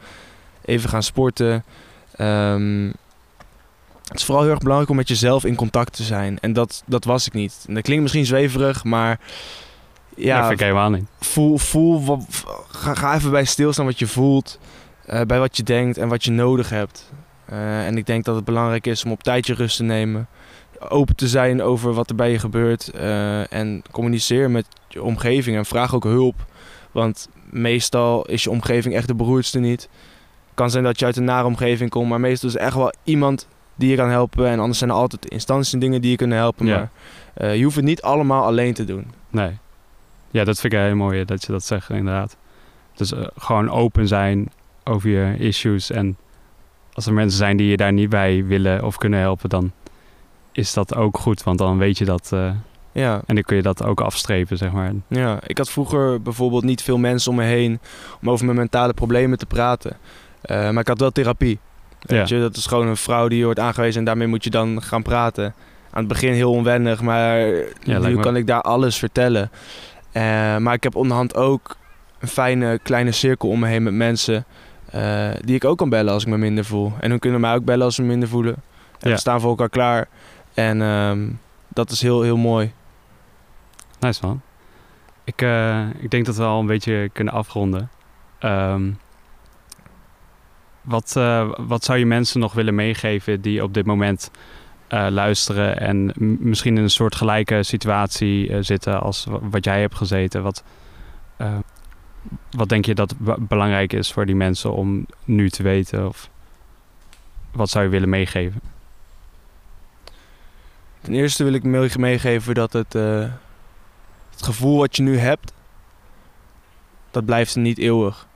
Even 0.65 0.89
gaan 0.89 1.03
sporten. 1.03 1.63
Ehm, 2.15 2.89
het 4.07 4.17
is 4.19 4.23
vooral 4.25 4.43
heel 4.43 4.51
erg 4.51 4.59
belangrijk 4.61 4.89
om 4.91 4.95
met 4.97 5.07
jezelf 5.07 5.45
in 5.45 5.55
contact 5.55 5.93
te 5.93 6.03
zijn. 6.03 6.39
En 6.39 6.53
dat, 6.53 6.83
dat 6.85 7.03
was 7.05 7.27
ik 7.27 7.33
niet. 7.33 7.63
En 7.67 7.73
dat 7.73 7.83
klinkt 7.83 8.01
misschien 8.01 8.25
zweverig, 8.25 8.83
maar... 8.83 9.19
ja, 10.15 10.37
Ja, 10.37 10.41
vind 10.47 10.59
ik 10.59 10.65
helemaal 10.65 10.89
niet. 10.89 11.05
voel, 11.19 11.57
voel 11.57 12.03
wat, 12.05 12.25
ga, 12.69 12.93
ga 12.93 13.15
even 13.15 13.31
bij 13.31 13.45
stilstaan 13.45 13.85
wat 13.85 13.99
je 13.99 14.07
voelt. 14.07 14.59
eh, 15.05 15.21
bij 15.21 15.39
wat 15.39 15.57
je 15.57 15.63
denkt 15.63 15.97
en 15.97 16.07
wat 16.07 16.23
je 16.23 16.31
nodig 16.31 16.69
hebt. 16.69 17.11
Eh, 17.45 17.85
en 17.85 17.97
ik 17.97 18.05
denk 18.05 18.25
dat 18.25 18.35
het 18.35 18.45
belangrijk 18.45 18.87
is 18.87 19.05
om 19.05 19.11
op 19.11 19.23
tijd 19.23 19.47
je 19.47 19.53
rust 19.53 19.77
te 19.77 19.83
nemen. 19.83 20.27
Open 20.89 21.15
te 21.15 21.27
zijn 21.27 21.61
over 21.61 21.93
wat 21.93 22.09
er 22.09 22.15
bij 22.15 22.31
je 22.31 22.39
gebeurt. 22.39 22.91
eh, 22.91 23.53
en 23.53 23.81
communiceer 23.91 24.51
met 24.51 24.65
je 24.87 25.03
omgeving 25.03 25.57
en 25.57 25.65
vraag 25.65 25.95
ook 25.95 26.03
hulp. 26.03 26.35
Want 26.91 27.29
meestal 27.49 28.25
is 28.25 28.43
je 28.43 28.49
omgeving 28.49 28.95
echt 28.95 29.07
de 29.07 29.15
beroerdste 29.15 29.59
niet. 29.59 29.89
kan 30.53 30.69
zijn 30.71 30.83
dat 30.83 30.99
je 30.99 31.05
uit 31.05 31.17
een 31.17 31.23
nare 31.23 31.47
omgeving 31.47 31.89
komt, 31.89 32.09
maar 32.09 32.19
meestal 32.19 32.49
is 32.49 32.55
er 32.55 32.61
echt 32.61 32.75
wel 32.75 32.93
iemand 33.03 33.47
die 33.75 33.89
je 33.89 33.95
kan 33.95 34.09
helpen. 34.09 34.47
En 34.47 34.59
anders 34.59 34.77
zijn 34.77 34.89
er 34.89 34.95
altijd 34.95 35.25
instanties 35.25 35.73
en 35.73 35.79
dingen 35.79 36.01
die 36.01 36.11
je 36.11 36.17
kunnen 36.17 36.37
helpen. 36.37 36.65
Ja. 36.65 36.77
Maar 36.77 36.89
eh, 37.33 37.55
je 37.57 37.63
hoeft 37.63 37.75
het 37.75 37.85
niet 37.85 38.01
allemaal 38.01 38.43
alleen 38.43 38.73
te 38.73 38.85
doen. 38.85 39.05
Nee. 39.29 39.57
Ja, 40.31 40.43
dat 40.43 40.59
vind 40.59 40.73
ik 40.73 40.79
heel 40.79 40.95
mooi 40.95 41.25
dat 41.25 41.43
je 41.45 41.51
dat 41.51 41.63
zegt, 41.63 41.89
inderdaad. 41.89 42.37
Dus 42.95 43.13
eh, 43.13 43.27
gewoon 43.37 43.69
open 43.69 44.07
zijn 44.07 44.51
over 44.83 45.09
je 45.09 45.37
issues. 45.37 45.91
En 45.91 46.17
als 46.93 47.05
er 47.05 47.13
mensen 47.13 47.37
zijn 47.37 47.57
die 47.57 47.67
je 47.69 47.77
daar 47.77 47.93
niet 47.93 48.09
bij 48.09 48.45
willen 48.45 48.83
of 48.83 48.97
kunnen 48.97 49.19
helpen, 49.19 49.49
dan 49.49 49.71
is 50.51 50.73
dat 50.73 50.95
ook 50.95 51.17
goed. 51.17 51.43
Want 51.43 51.57
dan 51.57 51.77
weet 51.77 51.97
je 51.97 52.05
dat. 52.05 52.29
eh, 52.33 52.51
Ja. 52.91 53.21
en 53.25 53.35
dan 53.35 53.43
kun 53.43 53.55
je 53.55 53.61
dat 53.61 53.83
ook 53.83 54.01
afstrepen, 54.01 54.57
zeg 54.57 54.71
maar. 54.71 54.91
Ja, 55.07 55.39
ik 55.47 55.57
had 55.57 55.69
vroeger 55.69 56.21
bijvoorbeeld 56.21 56.63
niet 56.63 56.81
veel 56.81 56.97
mensen 56.97 57.31
om 57.31 57.37
me 57.37 57.43
heen 57.43 57.79
om 58.21 58.29
over 58.29 58.45
mijn 58.45 58.57
mentale 58.57 58.93
problemen 58.93 59.37
te 59.37 59.45
praten. 59.45 59.97
Eh, 60.41 60.57
maar 60.69 60.81
ik 60.81 60.87
had 60.87 60.99
wel 60.99 61.11
therapie. 61.11 61.59
Weet 62.03 62.29
je, 62.29 62.39
dat 62.39 62.55
is 62.55 62.65
gewoon 62.65 62.87
een 62.87 62.97
vrouw 62.97 63.27
die 63.27 63.37
je 63.37 63.43
wordt 63.45 63.59
aangewezen 63.59 63.99
en 63.99 64.05
daarmee 64.05 64.27
moet 64.27 64.43
je 64.43 64.49
dan 64.49 64.81
gaan 64.81 65.01
praten. 65.01 65.45
Aan 65.91 65.99
het 65.99 66.07
begin 66.07 66.33
heel 66.33 66.51
onwennig, 66.51 67.01
maar 67.01 67.51
nu 67.85 68.19
kan 68.19 68.35
ik 68.35 68.47
daar 68.47 68.61
alles 68.61 68.97
vertellen. 68.97 69.51
Eh, 70.11 70.57
maar 70.57 70.73
ik 70.73 70.83
heb 70.83 70.95
onderhand 70.95 71.35
ook 71.35 71.75
een 72.19 72.27
fijne 72.27 72.79
kleine 72.83 73.11
cirkel 73.11 73.49
om 73.49 73.59
me 73.59 73.67
heen 73.67 73.83
met 73.83 73.93
mensen 73.93 74.45
eh, 74.91 75.29
die 75.41 75.55
ik 75.55 75.65
ook 75.65 75.77
kan 75.77 75.89
bellen 75.89 76.13
als 76.13 76.23
ik 76.23 76.29
me 76.29 76.37
minder 76.37 76.65
voel. 76.65 76.93
En 76.99 77.09
hun 77.09 77.19
kunnen 77.19 77.39
mij 77.41 77.53
ook 77.55 77.65
bellen 77.65 77.85
als 77.85 77.95
ze 77.95 78.01
me 78.01 78.07
minder 78.07 78.29
voelen. 78.29 78.55
En 78.99 79.09
Ja. 79.09 79.15
we 79.15 79.19
staan 79.19 79.39
voor 79.41 79.49
elkaar 79.49 79.69
klaar. 79.69 80.07
En 80.53 80.81
ehm, 80.81 81.27
dat 81.67 81.91
is 81.91 82.01
heel, 82.01 82.21
heel 82.21 82.37
mooi. 82.37 82.71
Nice 83.99 84.25
man. 84.25 84.41
Ik, 85.23 85.41
eh, 85.41 85.81
ik 85.99 86.11
denk 86.11 86.25
dat 86.25 86.35
we 86.35 86.43
al 86.43 86.59
een 86.59 86.65
beetje 86.65 87.09
kunnen 87.13 87.33
afronden. 87.33 87.89
Ehm, 88.39 88.89
wat, 90.83 91.15
eh, 91.15 91.49
wat 91.57 91.83
zou 91.83 91.97
je 91.99 92.05
mensen 92.05 92.39
nog 92.39 92.53
willen 92.53 92.75
meegeven 92.75 93.41
die 93.41 93.63
op 93.63 93.73
dit 93.73 93.85
moment 93.85 94.31
eh, 94.87 95.07
luisteren 95.09 95.79
en 95.79 96.13
misschien 96.39 96.77
in 96.77 96.83
een 96.83 96.89
soort 96.89 97.15
gelijke 97.15 97.63
situatie 97.63 98.49
eh, 98.49 98.57
zitten 98.61 99.01
als 99.01 99.25
wa- 99.25 99.39
wat 99.41 99.65
jij 99.65 99.79
hebt 99.81 99.95
gezeten? 99.95 100.43
Wat, 100.43 100.63
wat 102.51 102.69
denk 102.69 102.85
je 102.85 102.95
dat 102.95 103.17
be- 103.17 103.35
belangrijk 103.39 103.93
is 103.93 104.11
voor 104.13 104.25
die 104.25 104.35
mensen 104.35 104.73
om 104.73 105.05
nu 105.23 105.49
te 105.49 105.63
weten? 105.63 106.07
Of 106.07 106.29
wat 107.51 107.69
zou 107.69 107.83
je 107.83 107.89
willen 107.89 108.09
meegeven? 108.09 108.61
Ten 111.01 111.13
eerste 111.13 111.43
wil 111.43 111.53
ik 111.53 111.63
me- 111.63 111.89
meegeven 111.97 112.53
dat 112.53 112.73
het, 112.73 112.93
het 112.93 114.41
gevoel 114.41 114.77
wat 114.77 114.95
je 114.95 115.03
nu 115.03 115.17
hebt, 115.17 115.53
dat 117.11 117.25
blijft 117.25 117.55
niet 117.55 117.77
eeuwig. 117.77 118.27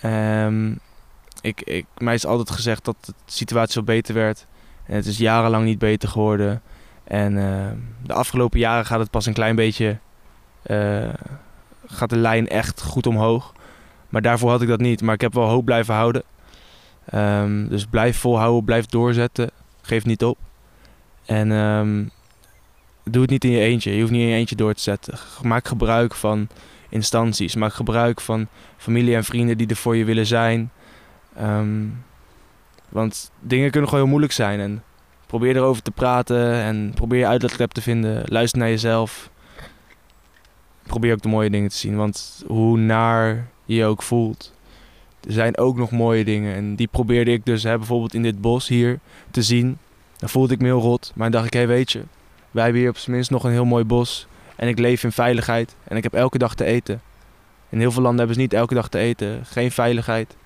Ehm, 0.00 0.74
ik, 1.40 1.60
ik, 1.60 1.86
mij 1.98 2.14
is 2.14 2.26
altijd 2.26 2.50
gezegd 2.50 2.84
dat 2.84 2.96
de 3.00 3.12
situatie 3.26 3.72
zo 3.72 3.82
beter 3.82 4.14
werd. 4.14 4.46
En 4.86 4.96
het 4.96 5.06
is 5.06 5.18
jarenlang 5.18 5.64
niet 5.64 5.78
beter 5.78 6.08
geworden. 6.08 6.62
En 7.04 7.38
eh, 7.38 7.66
de 8.02 8.12
afgelopen 8.12 8.58
jaren 8.58 8.86
gaat 8.86 8.98
het 8.98 9.10
pas 9.10 9.26
een 9.26 9.32
klein 9.32 9.56
beetje, 9.56 9.98
eh, 10.62 11.08
gaat 11.86 12.10
de 12.10 12.16
lijn 12.16 12.48
echt 12.48 12.82
goed 12.82 13.06
omhoog. 13.06 13.52
Maar 14.08 14.22
daarvoor 14.22 14.50
had 14.50 14.62
ik 14.62 14.68
dat 14.68 14.80
niet. 14.80 15.02
Maar 15.02 15.14
ik 15.14 15.20
heb 15.20 15.34
wel 15.34 15.48
hoop 15.48 15.64
blijven 15.64 15.94
houden. 15.94 16.22
Ehm, 17.04 17.68
dus 17.68 17.86
blijf 17.86 18.18
volhouden, 18.18 18.64
blijf 18.64 18.86
doorzetten. 18.86 19.50
Geef 19.82 20.04
niet 20.04 20.24
op. 20.24 20.38
En 21.24 21.52
ehm, 21.52 22.04
doe 23.04 23.22
het 23.22 23.30
niet 23.30 23.44
in 23.44 23.50
je 23.50 23.60
eentje. 23.60 23.94
Je 23.94 24.00
hoeft 24.00 24.12
niet 24.12 24.22
in 24.22 24.28
je 24.28 24.36
eentje 24.36 24.56
door 24.56 24.74
te 24.74 24.80
zetten. 24.80 25.18
Maak 25.42 25.68
gebruik 25.68 26.14
van 26.14 26.48
instanties. 26.88 27.54
Maak 27.54 27.72
gebruik 27.72 28.20
van 28.20 28.46
familie 28.76 29.14
en 29.14 29.24
vrienden 29.24 29.58
die 29.58 29.66
er 29.66 29.76
voor 29.76 29.96
je 29.96 30.04
willen 30.04 30.26
zijn. 30.26 30.70
Ehm, 31.38 31.86
want 32.88 33.30
dingen 33.40 33.70
kunnen 33.70 33.88
gewoon 33.88 34.04
heel 34.04 34.12
moeilijk 34.12 34.34
zijn. 34.34 34.60
En 34.60 34.82
probeer 35.26 35.56
erover 35.56 35.82
te 35.82 35.90
praten. 35.90 36.52
En 36.52 36.92
probeer 36.94 37.32
je 37.32 37.68
te 37.68 37.82
vinden. 37.82 38.22
Luister 38.24 38.58
naar 38.58 38.68
jezelf. 38.68 39.30
Probeer 40.82 41.12
ook 41.12 41.22
de 41.22 41.28
mooie 41.28 41.50
dingen 41.50 41.68
te 41.68 41.76
zien. 41.76 41.96
Want 41.96 42.44
hoe 42.46 42.78
naar 42.78 43.48
je 43.64 43.74
je 43.74 43.84
ook 43.84 44.02
voelt. 44.02 44.52
Er 45.26 45.32
zijn 45.32 45.56
ook 45.58 45.76
nog 45.76 45.90
mooie 45.90 46.24
dingen. 46.24 46.54
En 46.54 46.74
die 46.74 46.88
probeerde 46.88 47.32
ik 47.32 47.44
dus 47.44 47.62
hè, 47.62 47.76
bijvoorbeeld 47.76 48.14
in 48.14 48.22
dit 48.22 48.40
bos 48.40 48.68
hier 48.68 48.98
te 49.30 49.42
zien. 49.42 49.78
Dan 50.16 50.28
voelde 50.28 50.54
ik 50.54 50.60
me 50.60 50.66
heel 50.66 50.80
rot. 50.80 51.12
Maar 51.14 51.30
dan 51.30 51.40
dacht 51.40 51.46
ik, 51.46 51.52
hé 51.52 51.66
hey, 51.66 51.68
weet 51.68 51.92
je, 51.92 52.02
wij 52.50 52.62
hebben 52.62 52.80
hier 52.80 52.90
op 52.90 52.96
zijn 52.96 53.16
minst 53.16 53.30
nog 53.30 53.44
een 53.44 53.50
heel 53.50 53.64
mooi 53.64 53.84
bos. 53.84 54.26
En 54.56 54.68
ik 54.68 54.78
leef 54.78 55.04
in 55.04 55.12
veiligheid. 55.12 55.76
En 55.84 55.96
ik 55.96 56.02
heb 56.02 56.14
elke 56.14 56.38
dag 56.38 56.54
te 56.54 56.64
eten. 56.64 57.00
In 57.68 57.78
heel 57.78 57.92
veel 57.92 58.02
landen 58.02 58.18
hebben 58.18 58.36
ze 58.36 58.42
niet 58.42 58.52
elke 58.52 58.74
dag 58.74 58.88
te 58.88 58.98
eten. 58.98 59.46
Geen 59.46 59.70
veiligheid. 59.70 60.36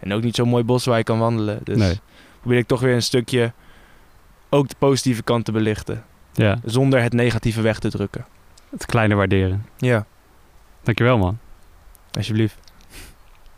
En 0.00 0.12
ook 0.12 0.22
niet 0.22 0.34
zo'n 0.34 0.48
mooi 0.48 0.64
bos 0.64 0.84
waar 0.84 0.98
je 0.98 1.04
kan 1.04 1.18
wandelen. 1.18 1.60
Dus 1.64 1.76
Nee. 1.76 2.00
probeer 2.40 2.58
ik 2.58 2.66
toch 2.66 2.80
weer 2.80 2.94
een 2.94 3.02
stukje 3.02 3.52
ook 4.48 4.68
de 4.68 4.74
positieve 4.78 5.22
kant 5.22 5.44
te 5.44 5.52
belichten. 5.52 6.04
Ja, 6.32 6.58
Zonder 6.64 7.02
het 7.02 7.12
negatieve 7.12 7.60
weg 7.60 7.78
te 7.78 7.90
drukken. 7.90 8.26
het 8.70 8.86
kleine 8.86 9.14
waarderen. 9.14 9.66
Ja, 9.76 10.06
Dankjewel 10.82 11.18
man. 11.18 11.38
alsjeblieft. 12.12 12.58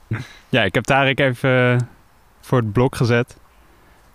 Ja, 0.49 0.63
ik 0.63 0.75
heb 0.75 0.85
Tarek 0.85 1.19
even 1.21 1.73
eh, 1.73 1.79
voor 2.41 2.59
het 2.59 2.73
blok 2.73 2.97
gezet. 2.97 3.37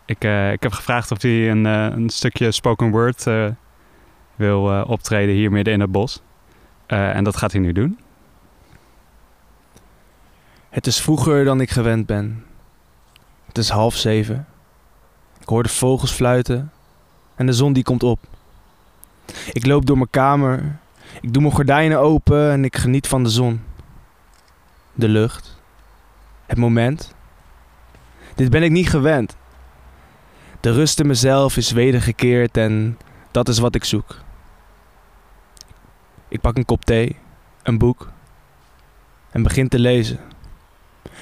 Ik, 0.06 0.24
eh, 0.24 0.52
ik 0.52 0.64
heb 0.64 0.72
gevraagd 0.72 1.12
of 1.12 1.22
hij 1.22 1.50
een, 1.52 1.66
eh, 1.66 1.88
een 1.96 2.10
stukje 2.10 2.52
spoken 2.52 2.90
word 2.90 3.24
wil 4.36 4.84
optreden 4.88 5.36
hier 5.36 5.52
midden 5.52 5.74
in 5.74 5.80
het 5.80 5.92
bos. 5.92 6.22
En 6.88 7.24
dat 7.24 7.38
gaat 7.38 7.52
hij 7.52 7.62
nu 7.62 7.72
doen. 7.72 8.00
Het 10.78 10.88
is 10.88 11.02
vroeger 11.02 11.46
dan 11.46 11.62
ik 11.62 11.70
gewend 11.70 12.06
ben. 12.06 12.46
Het 13.46 13.58
is 13.58 13.70
half 13.70 13.96
zeven. 13.96 14.48
Ik 15.40 15.48
hoor 15.48 15.64
de 15.64 15.70
vogels 15.70 16.12
fluiten 16.12 16.72
en 17.36 17.46
de 17.46 17.54
zon 17.54 17.74
die 17.74 17.84
komt 17.84 18.04
op. 18.04 18.20
Ik 19.52 19.66
loop 19.66 19.86
door 19.86 19.98
mijn 19.98 20.10
kamer. 20.10 20.80
Ik 21.22 21.34
doe 21.34 21.42
mijn 21.42 21.54
gordijnen 21.54 22.00
open 22.00 22.52
en 22.52 22.66
ik 22.66 22.78
geniet 22.78 23.08
van 23.08 23.24
de 23.24 23.30
zon. 23.30 23.62
De 24.94 25.08
lucht. 25.08 25.62
Het 26.46 26.58
moment. 26.58 27.14
Dit 28.36 28.50
ben 28.50 28.64
ik 28.64 28.72
niet 28.72 28.90
gewend. 28.90 29.36
De 30.60 30.72
rust 30.72 31.00
in 31.00 31.08
mezelf 31.08 31.58
is 31.58 31.72
wedergekeerd 31.72 32.58
en 32.58 32.98
dat 33.32 33.50
is 33.50 33.60
wat 33.60 33.76
ik 33.76 33.84
zoek. 33.84 34.16
Ik 36.28 36.42
pak 36.42 36.58
een 36.58 36.66
kop 36.66 36.86
thee, 36.86 37.18
een 37.64 37.78
boek 37.78 38.12
en 39.32 39.44
begin 39.44 39.68
te 39.68 39.80
lezen. 39.80 40.36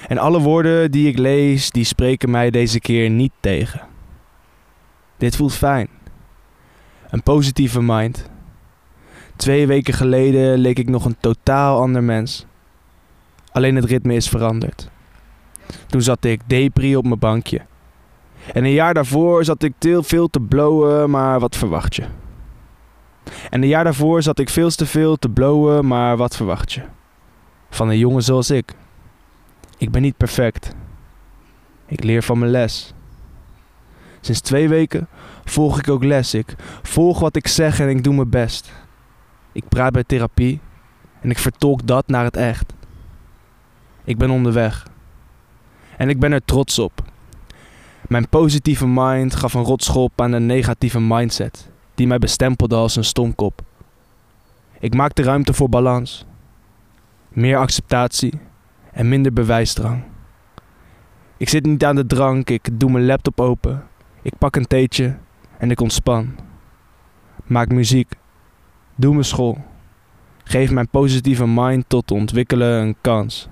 En 0.06 0.18
alle 0.18 0.40
woorden 0.40 0.90
die 0.90 1.08
ik 1.08 1.18
lees, 1.18 1.70
die 1.70 1.84
spreken 1.84 2.30
mij 2.30 2.50
deze 2.50 2.80
keer 2.80 3.10
niet 3.10 3.32
tegen. 3.40 3.80
Dit 5.16 5.36
voelt 5.36 5.54
fijn. 5.54 5.88
Een 7.10 7.22
positieve 7.22 7.82
mind. 7.82 8.30
Twee 9.36 9.66
weken 9.66 9.94
geleden 9.94 10.58
leek 10.58 10.78
ik 10.78 10.88
nog 10.88 11.04
een 11.04 11.16
totaal 11.20 11.80
ander 11.80 12.02
mens. 12.02 12.46
Alleen 13.52 13.76
het 13.76 13.84
ritme 13.84 14.14
is 14.14 14.28
veranderd. 14.28 14.90
Toen 15.86 16.02
zat 16.02 16.24
ik 16.24 16.40
depri 16.46 16.96
op 16.96 17.04
mijn 17.04 17.18
bankje. 17.18 17.60
En 18.52 18.64
een 18.64 18.72
jaar 18.72 18.94
daarvoor 18.94 19.44
zat 19.44 19.62
ik 19.62 19.74
veel 20.00 20.28
te 20.28 20.40
blowen, 20.40 21.10
maar 21.10 21.40
wat 21.40 21.56
verwacht 21.56 21.96
je? 21.96 22.04
En 23.50 23.62
een 23.62 23.68
jaar 23.68 23.84
daarvoor 23.84 24.22
zat 24.22 24.38
ik 24.38 24.50
veel 24.50 24.70
te 24.70 24.86
veel 24.86 25.16
te 25.16 25.28
blowen, 25.28 25.86
maar 25.86 26.16
wat 26.16 26.36
verwacht 26.36 26.72
je? 26.72 26.82
Van 27.70 27.88
een 27.88 27.98
jongen 27.98 28.22
zoals 28.22 28.50
ik. 28.50 28.74
Ik 29.78 29.90
ben 29.90 30.02
niet 30.02 30.16
perfect. 30.16 30.74
Ik 31.86 32.04
leer 32.04 32.22
van 32.22 32.38
mijn 32.38 32.50
les. 32.50 32.94
Sinds 34.20 34.40
twee 34.40 34.68
weken 34.68 35.08
volg 35.44 35.78
ik 35.78 35.88
ook 35.88 36.04
les. 36.04 36.34
Ik 36.34 36.54
volg 36.82 37.20
wat 37.20 37.36
ik 37.36 37.48
zeg 37.48 37.80
en 37.80 37.88
ik 37.88 38.04
doe 38.04 38.14
mijn 38.14 38.30
best. 38.30 38.72
Ik 39.52 39.68
praat 39.68 39.92
bij 39.92 40.04
therapie 40.04 40.60
en 41.20 41.30
ik 41.30 41.38
vertolk 41.38 41.86
dat 41.86 42.06
naar 42.08 42.24
het 42.24 42.36
echt. 42.36 42.72
Ik 44.04 44.18
ben 44.18 44.30
onderweg. 44.30 44.86
En 45.96 46.08
ik 46.08 46.20
ben 46.20 46.32
er 46.32 46.44
trots 46.44 46.78
op. 46.78 47.02
Mijn 48.08 48.28
positieve 48.28 48.86
mind 48.86 49.34
gaf 49.34 49.54
een 49.54 49.62
rotschop 49.62 50.20
aan 50.20 50.32
een 50.32 50.46
negatieve 50.46 51.00
mindset 51.00 51.70
die 51.94 52.06
mij 52.06 52.18
bestempelde 52.18 52.74
als 52.74 52.96
een 52.96 53.04
stomkop. 53.04 53.62
Ik 54.78 54.94
maakte 54.94 55.22
ruimte 55.22 55.52
voor 55.54 55.68
balans, 55.68 56.24
meer 57.28 57.58
acceptatie 57.58 58.32
en 58.96 59.08
minder 59.08 59.32
bewijsdrang. 59.32 60.02
Ik 61.36 61.48
zit 61.48 61.66
niet 61.66 61.84
aan 61.84 61.96
de 61.96 62.06
drank, 62.06 62.50
ik 62.50 62.68
doe 62.72 62.90
mijn 62.90 63.06
laptop 63.06 63.40
open, 63.40 63.84
ik 64.22 64.38
pak 64.38 64.56
een 64.56 64.66
theetje 64.66 65.16
en 65.58 65.70
ik 65.70 65.80
ontspan. 65.80 66.34
Maak 67.44 67.68
muziek, 67.68 68.12
doe 68.94 69.12
mijn 69.12 69.24
school, 69.24 69.64
geef 70.44 70.70
mijn 70.70 70.88
positieve 70.88 71.46
mind 71.46 71.84
tot 71.88 72.10
ontwikkelen 72.10 72.82
een 72.82 72.96
kans. 73.00 73.48